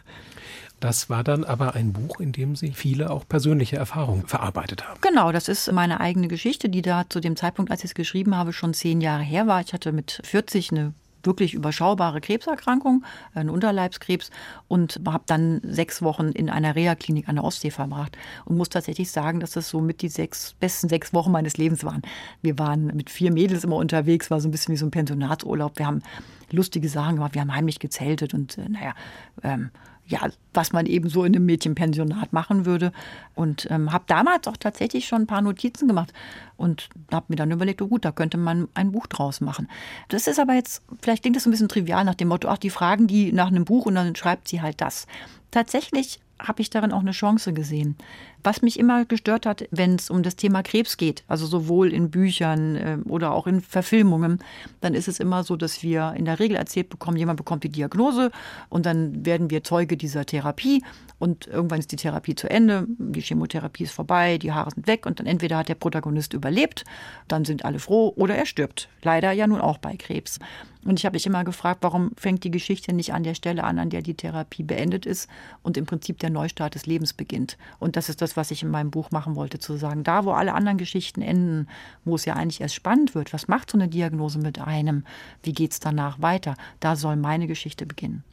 [0.84, 5.00] Das war dann aber ein Buch, in dem Sie viele auch persönliche Erfahrungen verarbeitet haben.
[5.00, 8.36] Genau, das ist meine eigene Geschichte, die da zu dem Zeitpunkt, als ich es geschrieben
[8.36, 9.62] habe, schon zehn Jahre her war.
[9.62, 10.92] Ich hatte mit 40 eine
[11.22, 14.30] wirklich überschaubare Krebserkrankung, einen Unterleibskrebs
[14.68, 19.10] und habe dann sechs Wochen in einer Reha-Klinik an der Ostsee verbracht und muss tatsächlich
[19.10, 22.02] sagen, dass das so mit die sechs besten sechs Wochen meines Lebens waren.
[22.42, 25.78] Wir waren mit vier Mädels immer unterwegs, war so ein bisschen wie so ein Pensionatsurlaub.
[25.78, 26.02] Wir haben
[26.50, 28.94] lustige Sachen gemacht, wir haben heimlich gezeltet und äh, naja,
[29.42, 29.70] ähm,
[30.06, 30.20] ja,
[30.52, 32.92] was man eben so in einem Mädchenpensionat machen würde.
[33.34, 36.12] Und ähm, habe damals auch tatsächlich schon ein paar Notizen gemacht
[36.56, 39.68] und habe mir dann überlegt, oh gut, da könnte man ein Buch draus machen.
[40.08, 42.70] Das ist aber jetzt, vielleicht klingt das ein bisschen trivial nach dem Motto, ach, die
[42.70, 45.06] fragen die nach einem Buch und dann schreibt sie halt das.
[45.50, 47.96] Tatsächlich habe ich darin auch eine Chance gesehen.
[48.42, 52.10] Was mich immer gestört hat, wenn es um das Thema Krebs geht, also sowohl in
[52.10, 54.38] Büchern äh, oder auch in Verfilmungen,
[54.80, 57.70] dann ist es immer so, dass wir in der Regel erzählt bekommen, jemand bekommt die
[57.70, 58.30] Diagnose
[58.68, 60.82] und dann werden wir Zeuge dieser Therapie
[61.18, 65.06] und irgendwann ist die Therapie zu Ende, die Chemotherapie ist vorbei, die Haare sind weg
[65.06, 66.84] und dann entweder hat der Protagonist überlebt,
[67.28, 68.88] dann sind alle froh oder er stirbt.
[69.02, 70.38] Leider ja nun auch bei Krebs.
[70.84, 73.78] Und ich habe mich immer gefragt, warum fängt die Geschichte nicht an der Stelle an,
[73.78, 75.30] an der die Therapie beendet ist
[75.62, 77.56] und im Prinzip der Neustart des Lebens beginnt.
[77.78, 80.32] Und das ist das, was ich in meinem Buch machen wollte, zu sagen, da wo
[80.32, 81.68] alle anderen Geschichten enden,
[82.04, 85.04] wo es ja eigentlich erst spannend wird, was macht so eine Diagnose mit einem,
[85.42, 88.24] wie geht es danach weiter, da soll meine Geschichte beginnen.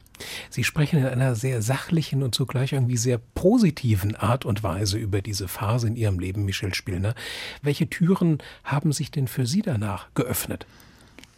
[0.50, 5.22] Sie sprechen in einer sehr sachlichen und zugleich irgendwie sehr positiven Art und Weise über
[5.22, 7.14] diese Phase in Ihrem Leben, Michel Spielner.
[7.62, 10.66] Welche Türen haben sich denn für Sie danach geöffnet?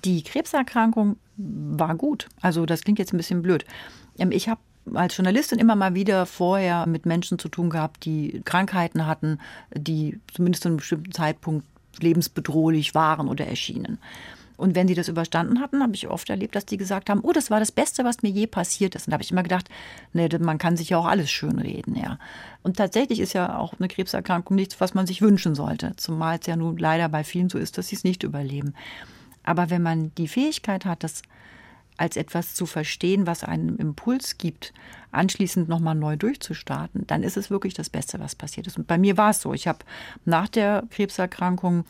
[0.04, 2.28] Die Krebserkrankung war gut.
[2.40, 3.64] Also das klingt jetzt ein bisschen blöd.
[4.18, 4.60] Ähm, ich habe
[4.92, 9.38] als Journalistin immer mal wieder vorher mit Menschen zu tun gehabt, die Krankheiten hatten,
[9.74, 11.66] die zumindest zu einem bestimmten Zeitpunkt
[12.00, 13.98] lebensbedrohlich waren oder erschienen.
[14.56, 17.32] Und wenn sie das überstanden hatten, habe ich oft erlebt, dass die gesagt haben, oh,
[17.32, 19.06] das war das Beste, was mir je passiert ist.
[19.06, 19.68] Und da habe ich immer gedacht,
[20.12, 22.18] nee, man kann sich ja auch alles schönreden, ja.
[22.62, 25.94] Und tatsächlich ist ja auch eine Krebserkrankung nichts, was man sich wünschen sollte.
[25.96, 28.74] Zumal es ja nun leider bei vielen so ist, dass sie es nicht überleben.
[29.42, 31.22] Aber wenn man die Fähigkeit hat, das
[31.96, 34.72] als etwas zu verstehen, was einen Impuls gibt,
[35.12, 38.76] anschließend nochmal neu durchzustarten, dann ist es wirklich das Beste, was passiert ist.
[38.76, 39.54] Und bei mir war es so.
[39.54, 39.78] Ich habe
[40.24, 41.84] nach der Krebserkrankung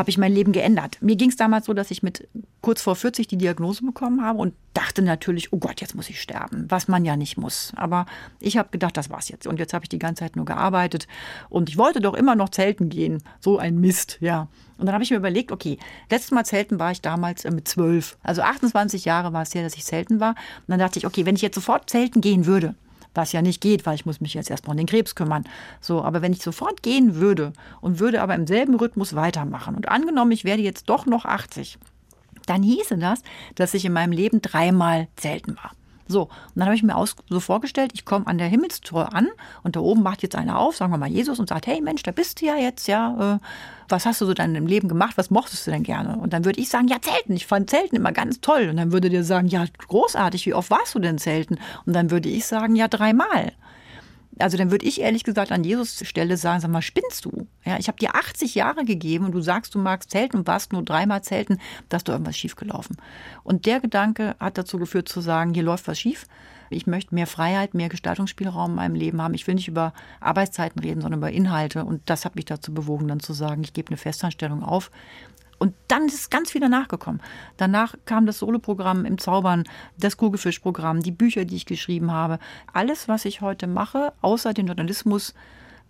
[0.00, 0.96] habe ich mein Leben geändert.
[1.00, 2.26] Mir ging es damals so, dass ich mit
[2.62, 6.20] kurz vor 40 die Diagnose bekommen habe und dachte natürlich, oh Gott, jetzt muss ich
[6.20, 7.72] sterben, was man ja nicht muss.
[7.76, 8.06] Aber
[8.40, 9.46] ich habe gedacht, das war's jetzt.
[9.46, 11.06] Und jetzt habe ich die ganze Zeit nur gearbeitet
[11.50, 13.22] und ich wollte doch immer noch zelten gehen.
[13.40, 14.48] So ein Mist, ja.
[14.78, 15.78] Und dann habe ich mir überlegt, okay,
[16.10, 18.16] letztes Mal zelten war ich damals äh, mit zwölf.
[18.22, 20.30] Also 28 Jahre war es her, dass ich zelten war.
[20.30, 22.74] Und dann dachte ich, okay, wenn ich jetzt sofort zelten gehen würde,
[23.14, 25.44] was ja nicht geht, weil ich muss mich jetzt erstmal um den Krebs kümmern.
[25.80, 29.88] So, aber wenn ich sofort gehen würde und würde aber im selben Rhythmus weitermachen und
[29.88, 31.78] angenommen, ich werde jetzt doch noch 80,
[32.46, 33.22] dann hieße das,
[33.54, 35.72] dass ich in meinem Leben dreimal selten war.
[36.10, 39.28] So, und dann habe ich mir aus, so vorgestellt, ich komme an der Himmelstür an
[39.62, 42.02] und da oben macht jetzt einer auf, sagen wir mal Jesus, und sagt, hey Mensch,
[42.02, 43.38] da bist du ja jetzt, ja, äh,
[43.88, 46.16] was hast du so deinem Leben gemacht, was mochtest du denn gerne?
[46.16, 48.68] Und dann würde ich sagen, ja, Zelten, ich fand Zelten immer ganz toll.
[48.70, 51.58] Und dann würde der sagen, ja, großartig, wie oft warst du denn Zelten?
[51.86, 53.52] Und dann würde ich sagen, ja, dreimal.
[54.40, 57.46] Also dann würde ich ehrlich gesagt an Jesus Stelle sagen, sag mal, spinnst du?
[57.64, 60.72] Ja, ich habe dir 80 Jahre gegeben und du sagst, du magst zelten und warst
[60.72, 62.96] nur dreimal zelten, da ist doch irgendwas schiefgelaufen.
[63.44, 66.26] Und der Gedanke hat dazu geführt zu sagen, hier läuft was schief.
[66.72, 69.34] Ich möchte mehr Freiheit, mehr Gestaltungsspielraum in meinem Leben haben.
[69.34, 71.84] Ich will nicht über Arbeitszeiten reden, sondern über Inhalte.
[71.84, 74.92] Und das hat mich dazu bewogen, dann zu sagen, ich gebe eine Festanstellung auf
[75.60, 77.20] und dann ist ganz viel danach gekommen.
[77.58, 79.64] Danach kam das Soloprogramm im Zaubern,
[79.98, 82.38] das Kugelfischprogramm, die Bücher, die ich geschrieben habe.
[82.72, 85.34] Alles, was ich heute mache, außer den Journalismus,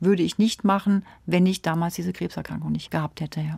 [0.01, 3.41] würde ich nicht machen, wenn ich damals diese Krebserkrankung nicht gehabt hätte.
[3.41, 3.57] Ja.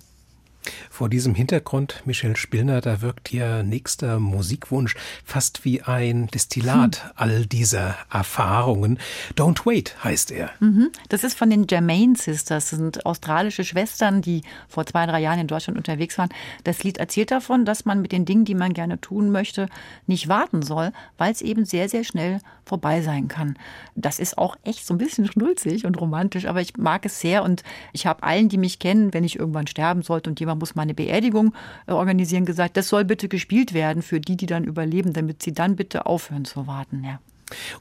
[0.90, 4.94] Vor diesem Hintergrund, Michel Spillner, da wirkt Ihr nächster Musikwunsch
[5.25, 7.11] fast wie ein Destillat hm.
[7.16, 8.98] all dieser Erfahrungen.
[9.37, 10.51] Don't Wait heißt er.
[10.61, 10.90] Mhm.
[11.09, 12.62] Das ist von den Germain Sisters.
[12.62, 16.29] Das sind australische Schwestern, die vor zwei, drei Jahren in Deutschland unterwegs waren.
[16.64, 19.68] Das Lied erzählt davon, dass man mit den Dingen, die man gerne tun möchte,
[20.07, 23.59] nicht warten soll, weil es eben sehr, sehr schnell vorbei sein kann.
[23.94, 27.42] Das ist auch echt so ein bisschen schnulzig und romantisch, aber ich mag es sehr
[27.42, 30.58] und ich habe allen, die mich kennen, wenn ich irgendwann sterben sollte und jemand man
[30.58, 31.54] muss mal eine Beerdigung
[31.86, 35.52] äh, organisieren, gesagt, das soll bitte gespielt werden für die, die dann überleben, damit sie
[35.52, 37.02] dann bitte aufhören zu warten.
[37.04, 37.20] Ja.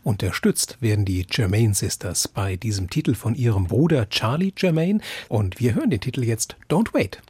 [0.04, 5.76] Unterstützt werden die Germain Sisters bei diesem Titel von ihrem Bruder Charlie Germain und wir
[5.76, 7.22] hören den Titel jetzt Don't Wait.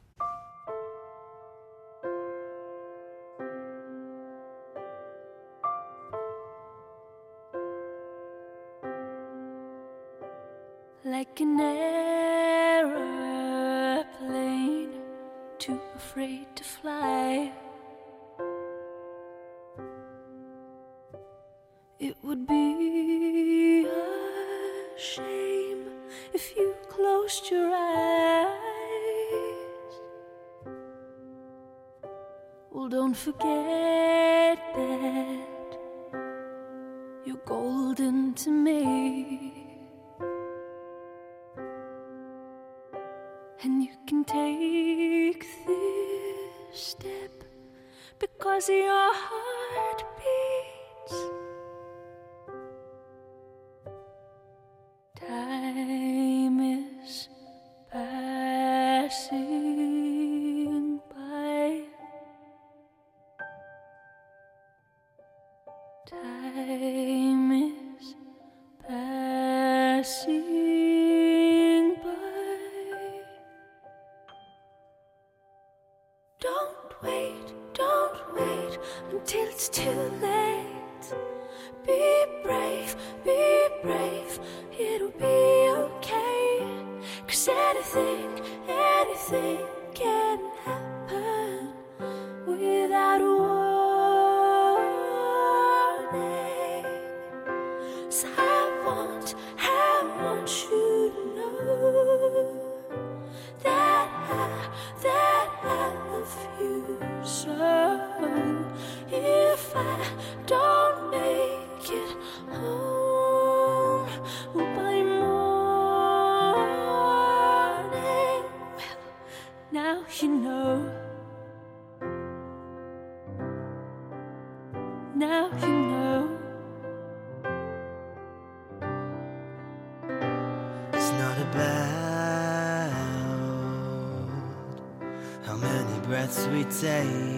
[136.32, 137.30] Sweet we take.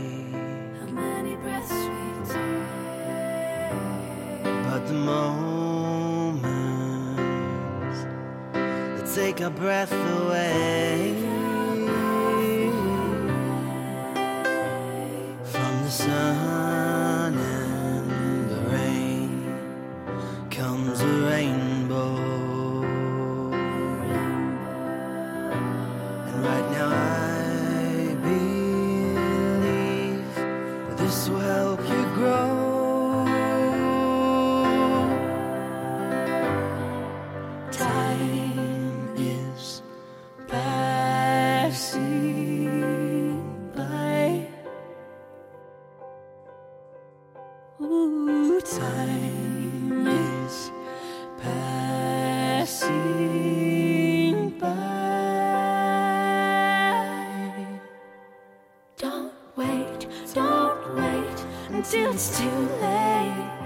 [61.83, 63.62] Until it's too late.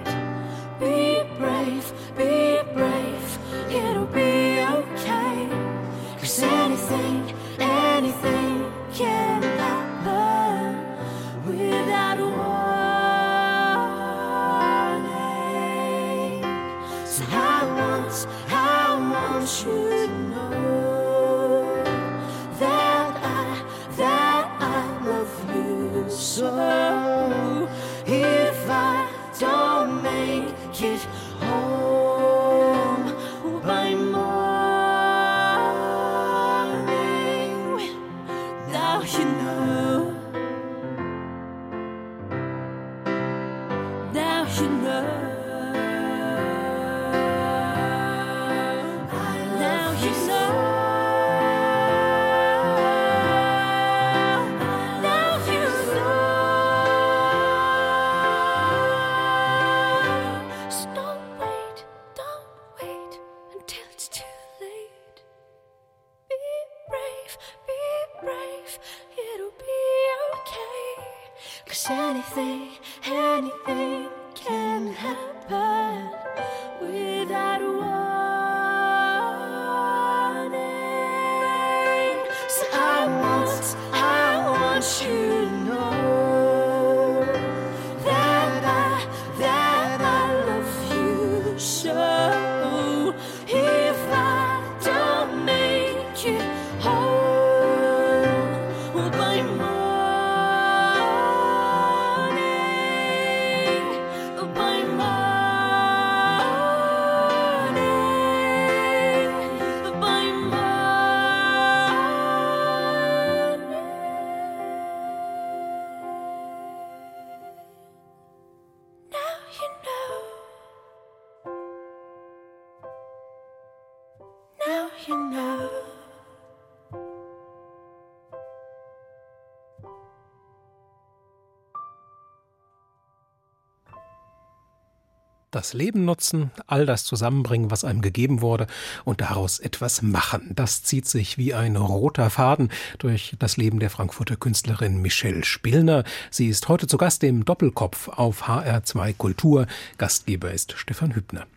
[135.57, 138.67] Das Leben nutzen, all das zusammenbringen, was einem gegeben wurde
[139.05, 140.51] und daraus etwas machen.
[140.53, 146.03] Das zieht sich wie ein roter Faden durch das Leben der Frankfurter Künstlerin Michelle Spillner.
[146.29, 149.65] Sie ist heute zu Gast im Doppelkopf auf HR2 Kultur.
[149.97, 151.47] Gastgeber ist Stefan Hübner.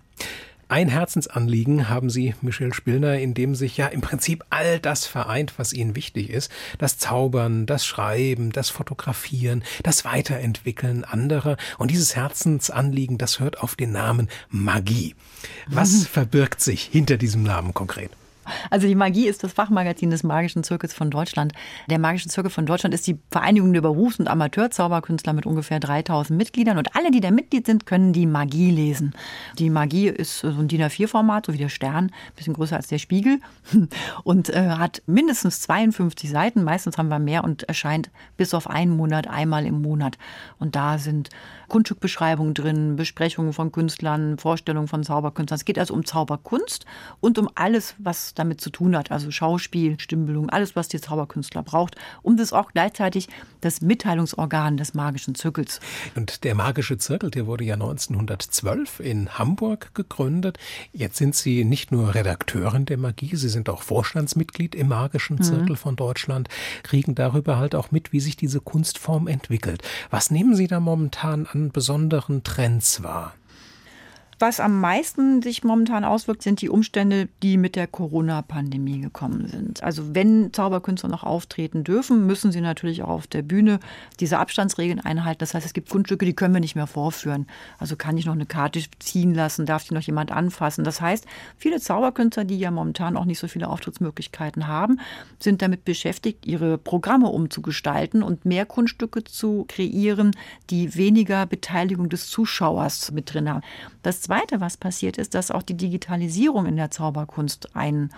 [0.70, 5.54] Ein Herzensanliegen haben Sie, Michelle Spillner, in dem sich ja im Prinzip all das vereint,
[5.56, 6.48] was Ihnen wichtig ist.
[6.78, 11.56] Das Zaubern, das Schreiben, das Fotografieren, das Weiterentwickeln anderer.
[11.78, 15.16] Und dieses Herzensanliegen, das hört auf den Namen Magie.
[15.66, 18.12] Was verbirgt sich hinter diesem Namen konkret?
[18.70, 21.53] Also die Magie ist das Fachmagazin des Magischen Zirkels von Deutschland.
[21.88, 26.36] Der Magische Zirkel von Deutschland ist die Vereinigung der Berufs- und Amateurzauberkünstler mit ungefähr 3000
[26.36, 29.14] Mitgliedern und alle, die da Mitglied sind, können die Magie lesen.
[29.59, 32.88] Die Magie ist so ein DIN A4-Format, so wie der Stern, ein bisschen größer als
[32.88, 33.40] der Spiegel
[34.24, 38.96] und äh, hat mindestens 52 Seiten, meistens haben wir mehr und erscheint bis auf einen
[38.96, 40.18] Monat einmal im Monat.
[40.59, 41.30] Und da sind
[41.68, 45.57] Kunststückbeschreibungen drin, Besprechungen von Künstlern, Vorstellungen von Zauberkünstlern.
[45.57, 46.84] Es geht also um Zauberkunst
[47.20, 51.62] und um alles, was damit zu tun hat, also Schauspiel, Stimmbildung, alles, was die Zauberkünstler
[51.62, 51.95] braucht.
[52.22, 53.28] Und das ist auch gleichzeitig
[53.61, 55.80] das Mitteilungsorgan des magischen Zirkels.
[56.16, 60.59] Und der magische Zirkel, der wurde ja 1912 in Hamburg gegründet.
[60.93, 65.70] Jetzt sind Sie nicht nur Redakteurin der Magie, Sie sind auch Vorstandsmitglied im magischen Zirkel
[65.70, 65.76] mhm.
[65.76, 66.49] von Deutschland,
[66.82, 69.82] kriegen darüber halt auch mit, wie sich diese Kunstform entwickelt.
[70.11, 73.34] Was nehmen Sie da momentan an besonderen Trends wahr?
[74.43, 79.82] Was am meisten sich momentan auswirkt, sind die Umstände, die mit der Corona-Pandemie gekommen sind.
[79.82, 83.80] Also wenn Zauberkünstler noch auftreten dürfen, müssen sie natürlich auch auf der Bühne
[84.18, 85.41] diese Abstandsregeln einhalten.
[85.41, 87.49] Das heißt, es gibt Kunststücke, die können wir nicht mehr vorführen.
[87.78, 90.84] Also kann ich noch eine Karte ziehen lassen, darf die noch jemand anfassen.
[90.84, 91.26] Das heißt,
[91.59, 95.01] viele Zauberkünstler, die ja momentan auch nicht so viele Auftrittsmöglichkeiten haben,
[95.38, 100.30] sind damit beschäftigt, ihre Programme umzugestalten und mehr Kunststücke zu kreieren,
[100.70, 103.61] die weniger Beteiligung des Zuschauers mit drin haben.
[104.03, 108.11] Das Zweite, was passiert ist, dass auch die Digitalisierung in der Zauberkunst ein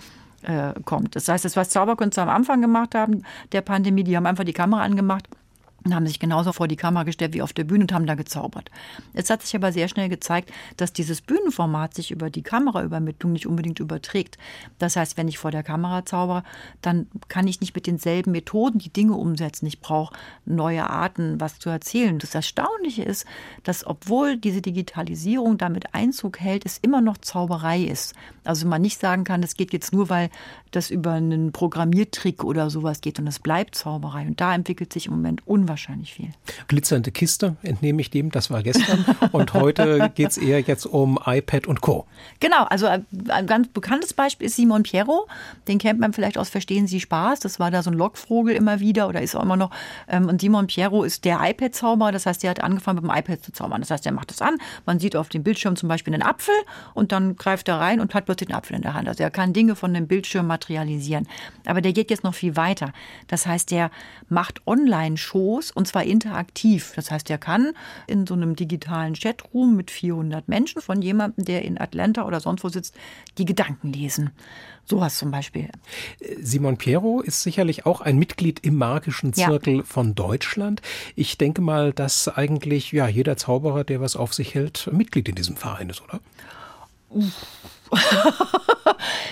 [0.85, 1.15] kommt.
[1.15, 4.53] Das heißt, das, was Zauberkünstler am Anfang gemacht haben, der Pandemie, die haben einfach die
[4.53, 5.29] Kamera angemacht
[5.85, 8.15] und haben sich genauso vor die Kamera gestellt wie auf der Bühne und haben da
[8.15, 8.71] gezaubert.
[9.15, 13.47] Es hat sich aber sehr schnell gezeigt, dass dieses Bühnenformat sich über die Kameraübermittlung nicht
[13.47, 14.39] unbedingt überträgt.
[14.79, 16.45] Das heißt, wenn ich vor der Kamera zauber,
[16.81, 19.67] dann kann ich nicht mit denselben Methoden die Dinge umsetzen.
[19.67, 20.15] Ich brauche
[20.45, 22.19] neue Arten, was zu erzählen.
[22.19, 23.27] Das Erstaunliche ist,
[23.63, 28.15] dass obwohl diese Digitalisierung damit Einzug hält, es immer noch Zauberei ist.
[28.45, 30.31] Also man nicht sagen kann, das geht jetzt nur, weil
[30.73, 34.27] das über einen Programmiertrick oder sowas geht und es bleibt Zauberei.
[34.27, 36.31] Und da entwickelt sich im Moment unwahrscheinlich viel.
[36.69, 39.05] Glitzernde Kiste entnehme ich dem, das war gestern.
[39.33, 42.07] und heute geht es eher jetzt um iPad und Co.
[42.41, 45.27] Genau, also ein ganz bekanntes Beispiel ist Simon Piero.
[45.69, 47.41] Den kennt man vielleicht aus Verstehen Sie Spaß.
[47.41, 49.71] Das war da so ein Lockvogel immer wieder oder ist auch immer noch.
[50.09, 52.13] Ähm, und Simon Piero ist der iPad-Zauberer.
[52.13, 53.81] Das heißt, der hat angefangen mit dem iPad zu zaubern.
[53.81, 54.59] Das heißt, er macht das an.
[54.87, 56.55] Man sieht auf dem Bildschirm zum Beispiel einen Apfel
[56.95, 59.09] und dann greift er rein und hat plötzlich den Apfel in der Hand.
[59.09, 61.29] Also er kann Dinge von dem Bildschirm materialisieren.
[61.67, 62.93] Aber der geht jetzt noch viel weiter.
[63.27, 63.91] Das heißt, der
[64.29, 66.93] macht Online-Shows und zwar interaktiv.
[66.97, 67.73] Das heißt, er kann
[68.07, 72.65] in so einem digitalen Chatroom mit 400 Menschen von jemandem, der in Atlanta oder sonst
[72.65, 72.95] wo sitzt,
[73.39, 74.31] die Gedanken lesen.
[74.85, 75.69] Sowas zum Beispiel.
[76.41, 79.49] Simon Piero ist sicherlich auch ein Mitglied im magischen Ja.
[79.49, 80.83] Zirkel von Deutschland.
[81.15, 85.37] Ich denke mal, dass eigentlich ja jeder Zauberer, der was auf sich hält, Mitglied in
[85.37, 86.21] diesem Verein ist, oder?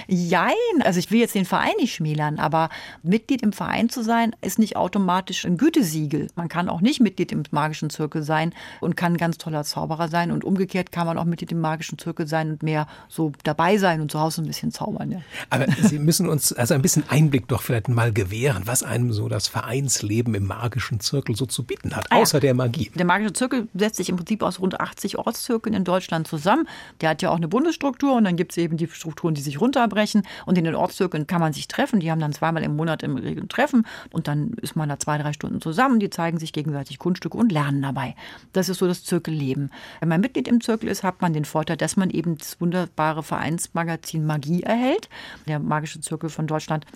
[0.08, 2.68] Jein, also ich will jetzt den Verein nicht schmälern, aber
[3.02, 6.28] Mitglied im Verein zu sein, ist nicht automatisch ein Gütesiegel.
[6.34, 10.08] Man kann auch nicht Mitglied im magischen Zirkel sein und kann ein ganz toller Zauberer
[10.08, 13.78] sein und umgekehrt kann man auch Mitglied im magischen Zirkel sein und mehr so dabei
[13.78, 15.12] sein und zu Hause ein bisschen zaubern.
[15.12, 15.20] Ja.
[15.50, 19.28] Aber Sie müssen uns also ein bisschen Einblick doch vielleicht mal gewähren, was einem so
[19.28, 22.22] das Vereinsleben im magischen Zirkel so zu bieten hat, Ah ja.
[22.22, 22.90] außer der Magie.
[22.94, 26.66] Der magische Zirkel setzt sich im Prinzip aus rund 80 Ortszirkeln in Deutschland zusammen.
[27.00, 29.60] Der hat ja auch eine Bundesstruktur und dann gibt es eben die Strukturen, die sich
[29.60, 30.22] runterbrechen.
[30.46, 32.00] Und in den Ortszirkeln kann man sich treffen.
[32.00, 34.98] Die haben dann zweimal im Monat im Regel ein Treffen und dann ist man da
[34.98, 36.00] zwei, drei Stunden zusammen.
[36.00, 38.14] Die zeigen sich gegenseitig Kunststücke und lernen dabei.
[38.52, 39.70] Das ist so das Zirkelleben.
[40.00, 43.22] Wenn man Mitglied im Zirkel ist, hat man den Vorteil, dass man eben das wunderbare
[43.22, 45.08] Vereinsmagazin Magie erhält.
[45.46, 46.86] Der magische Zirkel von Deutschland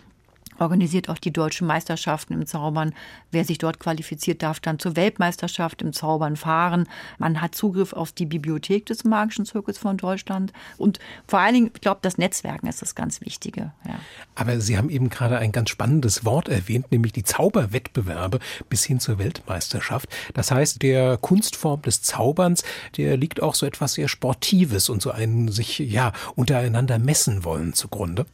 [0.59, 2.95] organisiert auch die deutschen Meisterschaften im Zaubern.
[3.31, 6.89] Wer sich dort qualifiziert, darf dann zur Weltmeisterschaft im Zaubern fahren.
[7.19, 10.53] Man hat Zugriff auf die Bibliothek des Magischen Zirkels von Deutschland.
[10.77, 13.73] Und vor allen Dingen, ich glaube, das Netzwerken ist das ganz Wichtige.
[13.87, 13.99] Ja.
[14.35, 18.39] Aber Sie haben eben gerade ein ganz spannendes Wort erwähnt, nämlich die Zauberwettbewerbe
[18.69, 20.09] bis hin zur Weltmeisterschaft.
[20.35, 22.65] Das heißt, der Kunstform des Zauberns,
[22.97, 27.73] der liegt auch so etwas sehr Sportives und so ein sich ja untereinander messen wollen
[27.75, 28.27] zugrunde.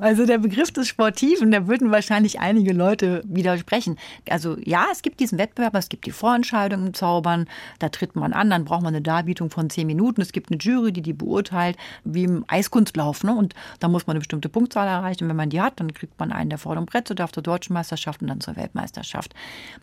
[0.00, 3.98] Also der Begriff des Sportiven, da würden wahrscheinlich einige Leute widersprechen.
[4.28, 8.32] Also ja, es gibt diesen Wettbewerb, es gibt die Vorentscheidung im Zaubern, da tritt man
[8.32, 11.12] an, dann braucht man eine Darbietung von zehn Minuten, es gibt eine Jury, die die
[11.12, 13.24] beurteilt, wie im Eiskunstlauf.
[13.24, 13.34] Ne?
[13.34, 15.24] Und da muss man eine bestimmte Punktzahl erreichen.
[15.24, 17.74] Und wenn man die hat, dann kriegt man einen der vorderen Plätze, darf zur deutschen
[17.74, 19.34] Meisterschaft und dann zur Weltmeisterschaft.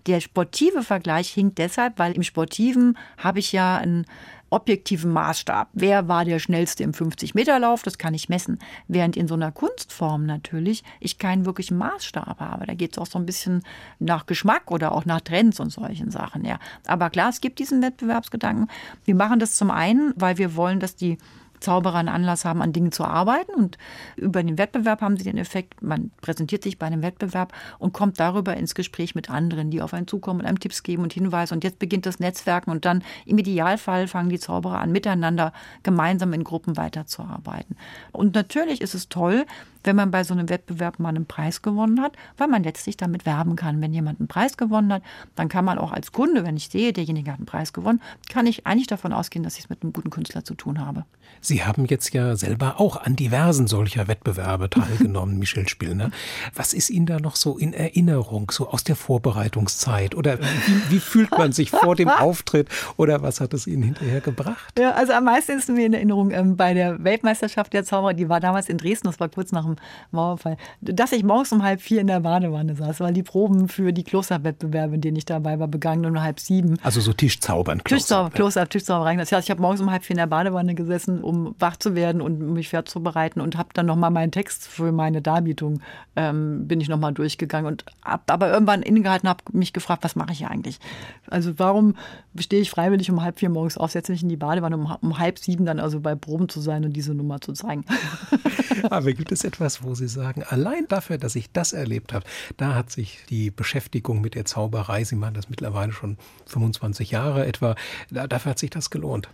[0.07, 4.05] Der sportive Vergleich hinkt deshalb, weil im Sportiven habe ich ja ein
[4.49, 5.69] objektiven Maßstab.
[5.73, 7.83] Wer war der schnellste im 50-Meter-Lauf?
[7.83, 8.59] Das kann ich messen.
[8.87, 12.65] Während in so einer Kunstform natürlich ich keinen wirklichen Maßstab habe.
[12.65, 13.63] Da geht es auch so ein bisschen
[13.99, 16.45] nach Geschmack oder auch nach Trends und solchen Sachen.
[16.45, 16.59] Ja.
[16.87, 18.67] Aber klar, es gibt diesen Wettbewerbsgedanken.
[19.05, 21.17] Wir machen das zum einen, weil wir wollen, dass die
[21.59, 23.53] Zauberer einen Anlass haben, an Dingen zu arbeiten.
[23.53, 23.77] Und
[24.15, 28.19] über den Wettbewerb haben sie den Effekt, man präsentiert sich bei einem Wettbewerb und kommt
[28.19, 31.53] darüber ins Gespräch mit anderen, die auf einen zukommen und einem Tipps geben und Hinweise.
[31.53, 35.53] Und jetzt beginnt das Netzwerken und dann im Idealfall fangen die Zauberer an, miteinander
[35.83, 37.75] gemeinsam in Gruppen weiterzuarbeiten.
[38.11, 39.45] Und natürlich ist es toll,
[39.83, 43.25] wenn man bei so einem Wettbewerb mal einen Preis gewonnen hat, weil man letztlich damit
[43.25, 43.81] werben kann.
[43.81, 45.03] Wenn jemand einen Preis gewonnen hat,
[45.35, 48.47] dann kann man auch als Kunde, wenn ich sehe, derjenige hat einen Preis gewonnen, kann
[48.47, 51.05] ich eigentlich davon ausgehen, dass ich es mit einem guten Künstler zu tun habe.
[51.41, 56.11] Sie haben jetzt ja selber auch an diversen solcher Wettbewerbe teilgenommen, Michel Spillner.
[56.53, 60.15] Was ist Ihnen da noch so in Erinnerung, so aus der Vorbereitungszeit?
[60.15, 62.67] Oder wie, wie fühlt man sich vor dem Auftritt?
[62.97, 64.77] Oder was hat es Ihnen hinterher gebracht?
[64.77, 68.27] Ja, also am meisten ist mir in Erinnerung ähm, bei der Weltmeisterschaft der Zauberer, die
[68.27, 71.81] war damals in Dresden, das war kurz nach dem Mauerfall, dass ich morgens um halb
[71.81, 75.59] vier in der Badewanne saß, weil die Proben für die Klosterwettbewerbe, in denen ich dabei
[75.59, 76.77] war, begannen um halb sieben.
[76.83, 77.81] Also so Tischzaubern.
[77.83, 79.15] Tischzauber, Kloster, Tischzauberei.
[79.15, 81.95] Das heißt, ich habe morgens um halb vier in der Badewanne gesessen, um wach zu
[81.95, 85.81] werden und mich vorzubereiten und habe dann nochmal meinen Text für meine Darbietung,
[86.15, 90.31] ähm, bin ich nochmal durchgegangen und hab aber irgendwann innegehalten, habe mich gefragt, was mache
[90.31, 90.79] ich hier eigentlich?
[91.27, 91.95] Also warum
[92.37, 95.19] stehe ich freiwillig um halb vier morgens auf, setze mich in die Badewanne, um, um
[95.19, 97.85] halb sieben dann also bei Proben zu sein und diese Nummer zu zeigen?
[98.89, 102.25] Aber gibt es etwas, wo Sie sagen, allein dafür, dass ich das erlebt habe,
[102.57, 107.45] da hat sich die Beschäftigung mit der Zauberei, Sie machen das mittlerweile schon 25 Jahre
[107.45, 107.75] etwa,
[108.09, 109.29] da, dafür hat sich das gelohnt.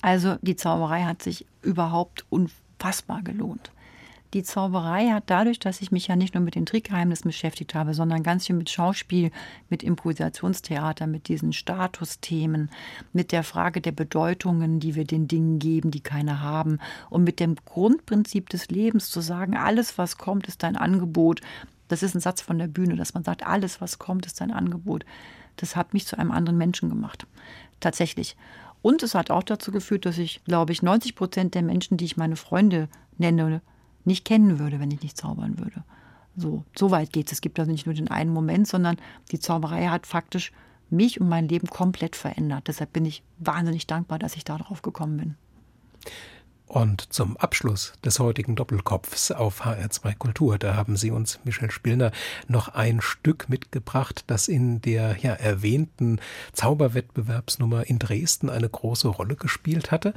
[0.00, 3.72] Also die Zauberei hat sich überhaupt unfassbar gelohnt.
[4.34, 7.94] Die Zauberei hat dadurch, dass ich mich ja nicht nur mit den Trickgeheimnissen beschäftigt habe,
[7.94, 9.30] sondern ganz viel mit Schauspiel,
[9.70, 12.70] mit Improvisationstheater, mit diesen Statusthemen,
[13.14, 17.40] mit der Frage der Bedeutungen, die wir den Dingen geben, die keine haben, und mit
[17.40, 21.40] dem Grundprinzip des Lebens zu sagen, alles, was kommt, ist ein Angebot.
[21.88, 24.52] Das ist ein Satz von der Bühne, dass man sagt, alles, was kommt, ist ein
[24.52, 25.06] Angebot.
[25.56, 27.26] Das hat mich zu einem anderen Menschen gemacht.
[27.80, 28.36] Tatsächlich.
[28.82, 32.04] Und es hat auch dazu geführt, dass ich, glaube ich, 90 Prozent der Menschen, die
[32.04, 33.62] ich meine Freunde nenne,
[34.08, 35.84] nicht kennen würde, wenn ich nicht zaubern würde.
[36.36, 37.34] So, so weit geht es.
[37.34, 38.96] Es gibt also nicht nur den einen Moment, sondern
[39.30, 40.52] die Zauberei hat faktisch
[40.90, 42.68] mich und mein Leben komplett verändert.
[42.68, 45.34] Deshalb bin ich wahnsinnig dankbar, dass ich da drauf gekommen bin.
[46.68, 52.12] Und zum Abschluss des heutigen Doppelkopfs auf HR2 Kultur, da haben Sie uns, Michel Spillner,
[52.46, 56.20] noch ein Stück mitgebracht, das in der ja erwähnten
[56.52, 60.12] Zauberwettbewerbsnummer in Dresden eine große Rolle gespielt hatte.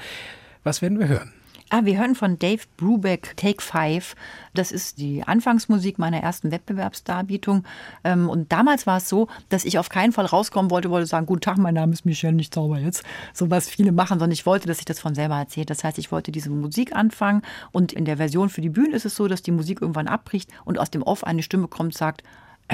[0.63, 1.31] Was werden wir hören?
[1.73, 4.17] Ah, wir hören von Dave Brubeck Take Five.
[4.53, 7.63] Das ist die Anfangsmusik meiner ersten Wettbewerbsdarbietung.
[8.03, 11.27] Ähm, und damals war es so, dass ich auf keinen Fall rauskommen wollte, wollte sagen,
[11.27, 13.05] guten Tag, mein Name ist Michelle, nicht Zauber jetzt.
[13.33, 15.69] So was viele machen, sondern ich wollte, dass ich das von selber erzählt.
[15.69, 17.41] Das heißt, ich wollte diese Musik anfangen
[17.71, 20.49] und in der Version für die Bühne ist es so, dass die Musik irgendwann abbricht
[20.65, 22.21] und aus dem Off eine Stimme kommt, sagt,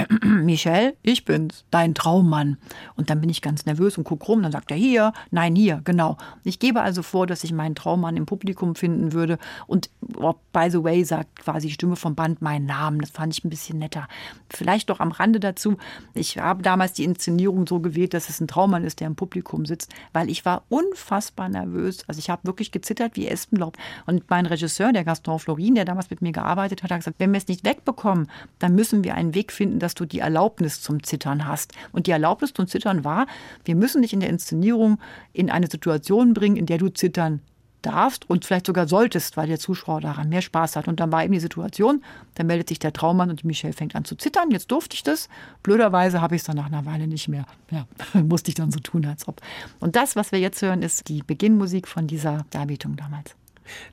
[0.22, 2.56] Michelle, ich bin's, dein Traummann.
[2.96, 4.42] Und dann bin ich ganz nervös und gucke rum.
[4.42, 6.16] Dann sagt er hier, nein, hier, genau.
[6.44, 9.38] Ich gebe also vor, dass ich meinen Traummann im Publikum finden würde.
[9.66, 13.00] Und oh, by the way sagt quasi die Stimme vom Band meinen Namen.
[13.00, 14.08] Das fand ich ein bisschen netter.
[14.50, 15.76] Vielleicht doch am Rande dazu.
[16.14, 19.66] Ich habe damals die Inszenierung so gewählt, dass es ein Traummann ist, der im Publikum
[19.66, 22.04] sitzt, weil ich war unfassbar nervös.
[22.06, 23.76] Also ich habe wirklich gezittert wie Espenlaub.
[24.06, 27.32] Und mein Regisseur, der Gaston Florin, der damals mit mir gearbeitet hat, hat gesagt, wenn
[27.32, 28.28] wir es nicht wegbekommen,
[28.58, 31.72] dann müssen wir einen Weg finden, dass du die Erlaubnis zum Zittern hast.
[31.92, 33.26] Und die Erlaubnis zum Zittern war,
[33.64, 34.98] wir müssen dich in der Inszenierung
[35.32, 37.40] in eine Situation bringen, in der du zittern
[37.82, 40.88] darfst und vielleicht sogar solltest, weil der Zuschauer daran mehr Spaß hat.
[40.88, 42.02] Und dann war eben die Situation,
[42.34, 44.50] dann meldet sich der Traummann und die Michelle fängt an zu zittern.
[44.50, 45.28] Jetzt durfte ich das.
[45.62, 47.46] Blöderweise habe ich es dann nach einer Weile nicht mehr.
[47.70, 47.86] Ja,
[48.22, 49.40] musste ich dann so tun, als ob.
[49.80, 53.34] Und das, was wir jetzt hören, ist die Beginnmusik von dieser Darbietung damals.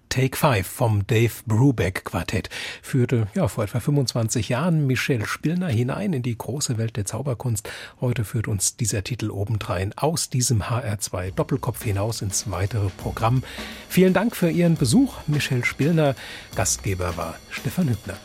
[0.09, 2.49] Take Five vom Dave Brubeck Quartett
[2.82, 7.69] führte ja vor etwa 25 Jahren Michel Spillner hinein in die große Welt der Zauberkunst.
[7.99, 13.43] Heute führt uns dieser Titel obendrein aus diesem HR2 Doppelkopf hinaus ins weitere Programm.
[13.89, 16.15] Vielen Dank für Ihren Besuch, Michel Spillner.
[16.55, 18.17] Gastgeber war Stefan Hübner.